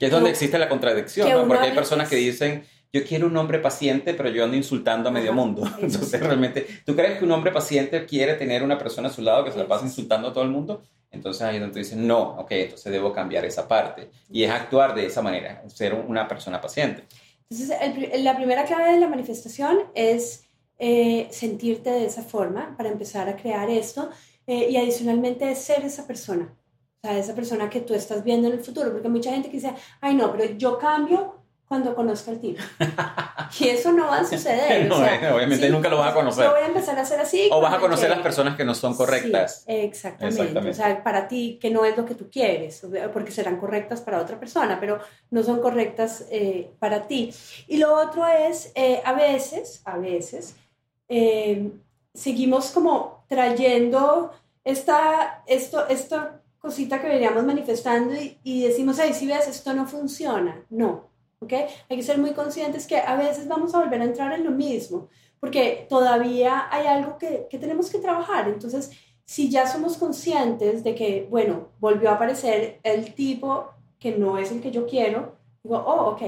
[0.00, 1.46] Que es donde existe la contradicción, ¿no?
[1.46, 5.12] Porque hay personas que dicen, yo quiero un hombre paciente, pero yo ando insultando a
[5.12, 5.62] medio mundo.
[5.80, 9.44] Entonces, realmente, ¿tú crees que un hombre paciente quiere tener una persona a su lado
[9.44, 10.82] que se la pasa insultando a todo el mundo?
[11.10, 14.10] Entonces ahí es donde dices, no, ok, entonces debo cambiar esa parte.
[14.30, 17.04] Y es actuar de esa manera, ser una persona paciente.
[17.48, 20.44] Entonces, la primera clave de la manifestación es
[20.78, 24.10] eh, sentirte de esa forma para empezar a crear esto.
[24.46, 26.54] Eh, y adicionalmente es ser esa persona.
[27.02, 29.56] O sea, esa persona que tú estás viendo en el futuro, porque mucha gente que
[29.56, 31.35] dice, ay no, pero yo cambio
[31.68, 32.62] cuando conozca al tipo.
[33.60, 34.86] y eso no va a suceder.
[34.88, 36.44] no, eh, obviamente nunca lo vas a conocer.
[36.44, 37.48] Yo voy a empezar a hacer así.
[37.50, 39.64] O vas a conocer las personas que no son correctas.
[39.66, 40.42] Sí, exactamente.
[40.42, 40.70] exactamente.
[40.70, 44.20] O sea, para ti, que no es lo que tú quieres, porque serán correctas para
[44.20, 45.00] otra persona, pero
[45.30, 47.32] no son correctas eh, para ti.
[47.66, 50.54] Y lo otro es, eh, a veces, a veces,
[52.14, 59.26] seguimos como trayendo esta, esto, esta cosita que veníamos manifestando y, y decimos, ay, si
[59.26, 60.64] ves, esto no funciona.
[60.70, 61.15] No
[61.46, 61.64] ¿okay?
[61.88, 64.50] Hay que ser muy conscientes que a veces vamos a volver a entrar en lo
[64.50, 65.08] mismo,
[65.40, 68.48] porque todavía hay algo que, que tenemos que trabajar.
[68.48, 68.90] Entonces,
[69.24, 74.52] si ya somos conscientes de que, bueno, volvió a aparecer el tipo que no es
[74.52, 76.22] el que yo quiero, digo, oh, ok,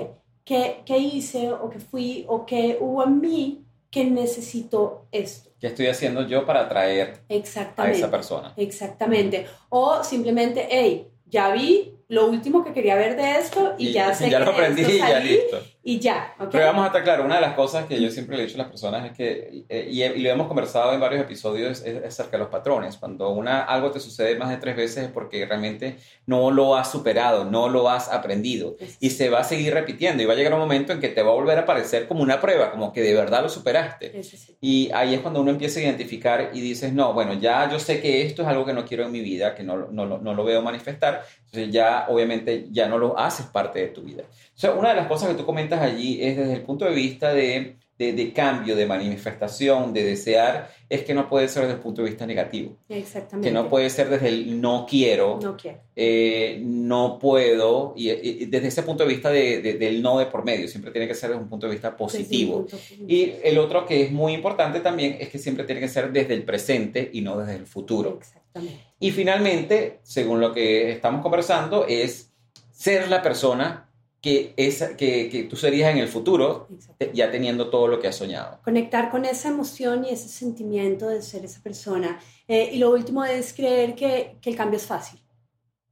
[0.44, 5.50] ¿qué, qué hice o qué fui o qué hubo en mí que necesito esto?
[5.60, 8.52] ¿Qué estoy haciendo yo para atraer a esa persona?
[8.56, 9.46] Exactamente.
[9.68, 14.30] O simplemente, hey, ya vi lo último que quería ver de esto y, ya sé
[14.30, 15.62] ya lo aprendí y ya listo.
[15.82, 16.34] Y ya.
[16.50, 18.58] Pero vamos a estar claro, una de las cosas que yo siempre le he dicho
[18.58, 22.32] a las personas es que, eh, y, lo hemos conversado en varios episodios, es, acerca
[22.32, 22.96] de los patrones.
[22.96, 26.90] Cuando una, algo te sucede más de tres veces es porque realmente no lo has
[26.90, 28.76] superado, no lo has aprendido.
[29.00, 31.22] Y se va a seguir repitiendo y va a llegar un momento en que te
[31.22, 34.20] va a volver a aparecer como una prueba, como que de verdad lo superaste.
[34.60, 38.00] Y ahí es cuando uno empieza a identificar y dices, no, bueno, ya yo sé
[38.00, 40.44] que esto es algo que no quiero en mi vida, que no, no, no lo
[40.44, 41.24] veo manifestar.
[41.46, 44.24] Entonces ya obviamente ya no lo haces parte de tu vida.
[44.58, 46.94] O sea, una de las cosas que tú comentas allí es desde el punto de
[46.94, 51.80] vista de, de, cambio, de manifestación, de desear, es que no puede ser desde el
[51.80, 52.76] punto de vista negativo.
[52.88, 53.48] Exactamente.
[53.48, 55.80] Que no puede ser desde el no quiero, no, quiero.
[55.96, 60.68] Eh, no puedo, y, desde ese punto de vista de, del no de por medio,
[60.68, 62.66] siempre tiene que ser desde un punto de vista positivo.
[63.06, 66.34] Y el otro que es muy importante también es que siempre tiene que ser desde
[66.34, 68.16] el presente y no desde el futuro.
[68.18, 68.78] Exactamente.
[69.00, 72.30] Y finalmente, según lo que estamos conversando, es
[72.70, 73.87] ser la persona
[74.20, 76.68] que, esa, que, que, tú serías en el futuro,
[77.12, 78.58] ya teniendo todo lo que has soñado.
[78.64, 82.18] Conectar con esa emoción y ese sentimiento de ser esa persona.
[82.48, 85.20] Eh, y lo último es creer que, que, el cambio es fácil.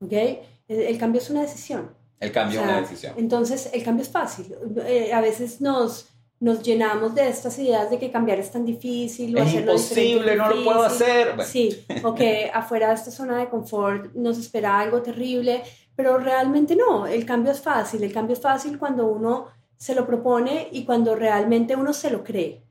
[0.01, 0.13] ¿Ok?
[0.69, 1.95] El, cambio es una decisión.
[2.19, 3.15] El cambio es una decisión.
[3.17, 4.55] Entonces, el cambio es fácil.
[4.85, 6.09] Eh, a veces nos,
[6.41, 9.39] nos llenamos de estas ideas de que cambiar es tan difícil.
[9.39, 11.37] O es imposible, no lo puedo hacer.
[11.45, 15.63] Sí, o que afuera de esta zona de confort nos espera algo terrible
[15.97, 20.07] pero realmente no, el cambio es fácil, el cambio es fácil cuando uno se lo
[20.07, 22.63] propone y cuando realmente uno se lo cree,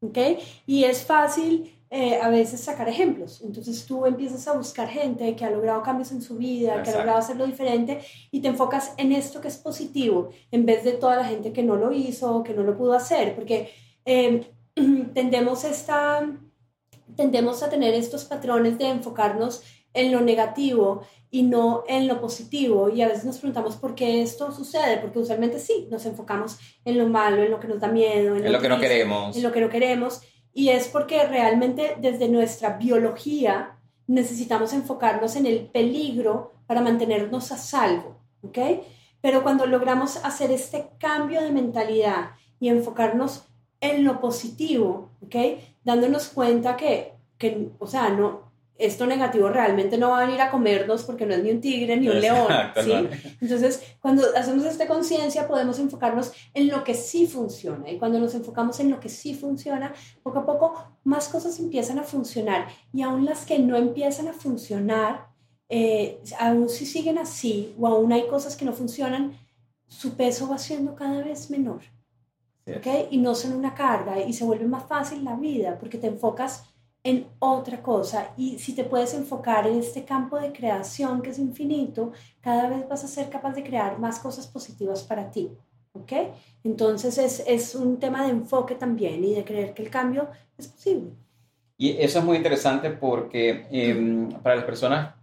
[0.00, 0.18] ¿ok?
[0.66, 5.44] Y es fácil eh, a veces sacar ejemplos, entonces tú empiezas a buscar gente que
[5.44, 9.12] ha logrado cambios en su vida, que ha logrado hacerlo diferente y te enfocas en
[9.12, 12.54] esto que es positivo, en vez de toda la gente que no lo hizo, que
[12.54, 13.70] no lo pudo hacer, porque
[14.04, 14.50] eh,
[15.14, 16.28] tendemos, esta,
[17.16, 19.62] tendemos a tener estos patrones de enfocarnos
[19.94, 22.90] en lo negativo y no en lo positivo.
[22.90, 26.98] Y a veces nos preguntamos por qué esto sucede, porque usualmente sí, nos enfocamos en
[26.98, 29.36] lo malo, en lo que nos da miedo, en, lo, que, no queremos.
[29.36, 30.20] En lo que no queremos.
[30.52, 37.56] Y es porque realmente desde nuestra biología necesitamos enfocarnos en el peligro para mantenernos a
[37.56, 38.58] salvo, ¿ok?
[39.20, 42.30] Pero cuando logramos hacer este cambio de mentalidad
[42.60, 43.44] y enfocarnos
[43.80, 45.36] en lo positivo, ¿ok?
[45.82, 50.50] Dándonos cuenta que, que o sea, no, esto negativo realmente no va a venir a
[50.50, 52.48] comernos porque no es ni un tigre ni un león.
[52.82, 52.92] ¿sí?
[53.40, 57.90] Entonces, cuando hacemos esta conciencia, podemos enfocarnos en lo que sí funciona.
[57.90, 62.00] Y cuando nos enfocamos en lo que sí funciona, poco a poco más cosas empiezan
[62.00, 62.66] a funcionar.
[62.92, 65.28] Y aún las que no empiezan a funcionar,
[65.68, 69.38] eh, aún si siguen así o aún hay cosas que no funcionan,
[69.86, 71.82] su peso va siendo cada vez menor.
[72.66, 73.06] ¿okay?
[73.12, 76.64] Y no son una carga y se vuelve más fácil la vida porque te enfocas
[77.04, 78.32] en otra cosa.
[78.36, 82.88] Y si te puedes enfocar en este campo de creación que es infinito, cada vez
[82.88, 85.50] vas a ser capaz de crear más cosas positivas para ti.
[85.92, 86.12] ¿Ok?
[86.64, 90.28] Entonces es, es un tema de enfoque también y de creer que el cambio
[90.58, 91.12] es posible.
[91.76, 95.14] Y eso es muy interesante porque em, para las personas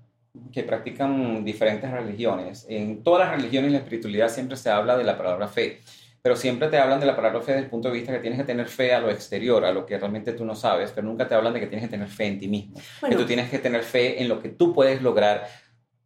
[0.51, 5.17] que practican diferentes religiones, en todas las religiones la espiritualidad siempre se habla de la
[5.17, 5.81] palabra fe
[6.21, 8.39] pero siempre te hablan de la palabra fe desde el punto de vista que tienes
[8.39, 11.27] que tener fe a lo exterior, a lo que realmente tú no sabes, pero nunca
[11.27, 13.59] te hablan de que tienes que tener fe en ti mismo, que tú tienes que
[13.59, 15.47] tener fe en lo que tú puedes lograr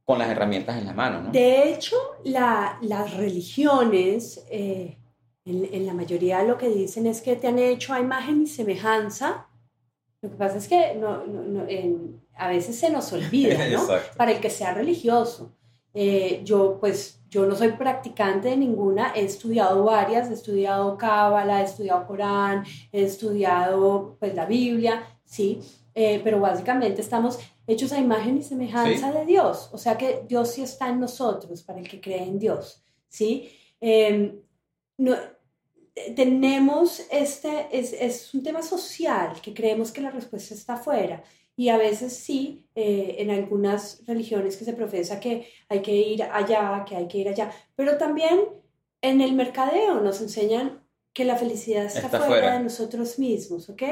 [0.05, 1.23] con las herramientas en la mano.
[1.23, 1.31] ¿no?
[1.31, 4.97] De hecho, las religiones, eh,
[5.45, 9.47] en, la mayoría lo que dicen es que te han hecho a imagen y semejanza.
[10.21, 10.99] Lo que pasa es que
[12.35, 13.85] a veces se nos olvida, ¿no?
[14.17, 15.51] Para el que sea religioso.
[15.93, 21.59] Eh, yo, pues, yo no soy practicante de ninguna, he estudiado varias, he estudiado Cábala,
[21.59, 22.63] he estudiado Corán,
[22.93, 25.59] he estudiado, pues, la Biblia, sí,
[25.93, 29.69] eh, pero básicamente estamos hechos a imagen y semejanza de Dios.
[29.73, 32.81] O sea que Dios sí está en nosotros, para el que cree en Dios.
[33.09, 33.51] ¿sí?
[33.81, 34.39] Em,
[34.97, 35.13] no,
[36.15, 41.21] tenemos este, es, es, un tema social, que creemos que la respuesta está afuera.
[41.55, 46.23] Y a veces sí, eh, en algunas religiones que se profesa que hay que ir
[46.23, 48.41] allá, que hay que ir allá, pero también
[49.01, 50.85] en el mercadeo nos enseñan
[51.15, 53.83] que la felicidad está, fuera, de nosotros mismos, ¿ok?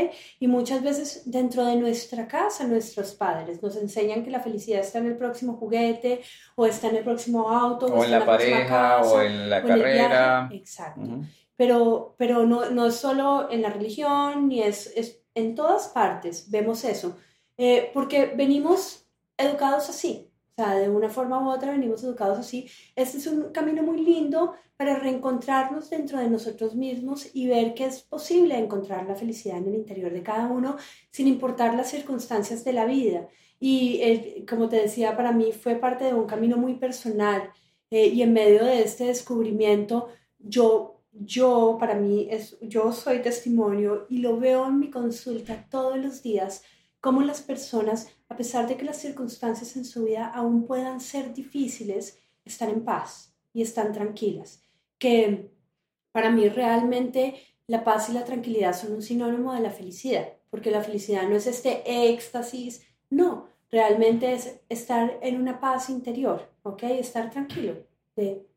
[0.41, 4.99] Y muchas veces dentro de nuestra casa, nuestros padres nos enseñan que la felicidad está
[4.99, 6.21] en el próximo juguete,
[6.55, 10.49] o está en el próximo auto, o, en la, pareja, o en la carrera.
[10.51, 11.21] Exacto.
[11.55, 16.51] Pero, pero no, no es solo en la religión, ni es, es en todas partes
[16.51, 17.15] vemos eso,
[17.57, 19.05] eh, porque venimos
[19.37, 22.69] educados así, o sea, de una forma u otra venimos educados así.
[22.95, 27.85] Este es un camino muy lindo para reencontrarnos dentro de nosotros mismos y ver que
[27.85, 30.77] es posible encontrar la felicidad en el interior de cada uno
[31.09, 33.27] sin importar las circunstancias de la vida.
[33.59, 37.49] Y como te decía, para mí fue parte de un camino muy personal
[37.89, 44.07] eh, y en medio de este descubrimiento yo yo para mí es yo soy testimonio
[44.09, 46.63] y lo veo en mi consulta todos los días
[47.03, 51.33] cómo las personas a pesar de que las circunstancias en su vida aún puedan ser
[51.33, 54.63] difíciles están en paz y están tranquilas
[55.03, 55.51] que
[56.13, 57.35] para mí realmente
[57.67, 61.35] la paz y la tranquilidad son un sinónimo de la felicidad, porque la felicidad no
[61.35, 66.83] es este éxtasis, no, realmente es estar en una paz interior, ¿ok?
[66.83, 67.85] Estar tranquilo.
[68.15, 68.47] De,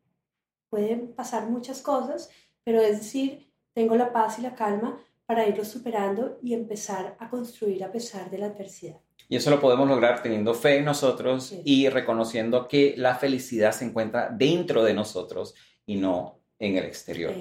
[0.69, 2.29] pueden pasar muchas cosas,
[2.63, 7.29] pero es decir, tengo la paz y la calma para irlo superando y empezar a
[7.29, 9.01] construir a pesar de la adversidad.
[9.29, 13.85] Y eso lo podemos lograr teniendo fe en nosotros y reconociendo que la felicidad se
[13.85, 15.53] encuentra dentro de nosotros
[15.85, 17.33] y no en el exterior.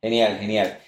[0.00, 0.78] Genial, genial.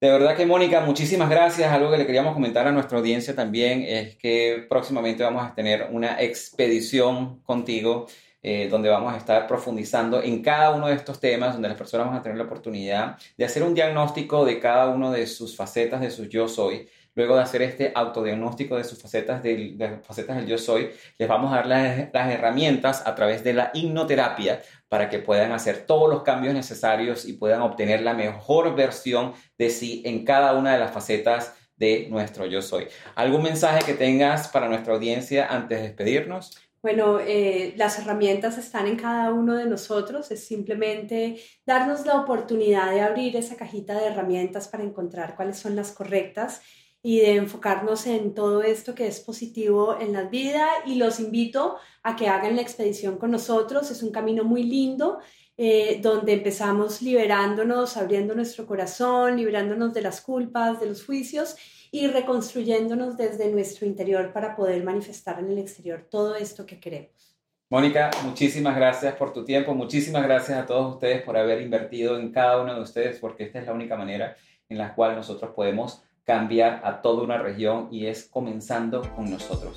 [0.00, 1.70] De verdad que Mónica, muchísimas gracias.
[1.70, 5.88] Algo que le queríamos comentar a nuestra audiencia también es que próximamente vamos a tener
[5.90, 8.06] una expedición contigo
[8.44, 12.06] eh, donde vamos a estar profundizando en cada uno de estos temas, donde las personas
[12.06, 16.00] van a tener la oportunidad de hacer un diagnóstico de cada uno de sus facetas
[16.00, 20.36] de su yo soy Luego de hacer este autodiagnóstico de sus facetas del, de facetas
[20.36, 24.62] del yo soy, les vamos a dar las, las herramientas a través de la hipnoterapia
[24.88, 29.70] para que puedan hacer todos los cambios necesarios y puedan obtener la mejor versión de
[29.70, 32.88] sí en cada una de las facetas de nuestro yo soy.
[33.14, 36.58] ¿Algún mensaje que tengas para nuestra audiencia antes de despedirnos?
[36.84, 42.90] Bueno, eh, las herramientas están en cada uno de nosotros, es simplemente darnos la oportunidad
[42.90, 46.60] de abrir esa cajita de herramientas para encontrar cuáles son las correctas
[47.02, 51.76] y de enfocarnos en todo esto que es positivo en la vida y los invito
[52.02, 53.90] a que hagan la expedición con nosotros.
[53.90, 55.20] Es un camino muy lindo
[55.56, 61.56] eh, donde empezamos liberándonos, abriendo nuestro corazón, liberándonos de las culpas, de los juicios
[61.94, 67.38] y reconstruyéndonos desde nuestro interior para poder manifestar en el exterior todo esto que queremos.
[67.70, 72.32] Mónica, muchísimas gracias por tu tiempo, muchísimas gracias a todos ustedes por haber invertido en
[72.32, 74.36] cada uno de ustedes, porque esta es la única manera
[74.68, 79.76] en la cual nosotros podemos cambiar a toda una región y es comenzando con nosotros.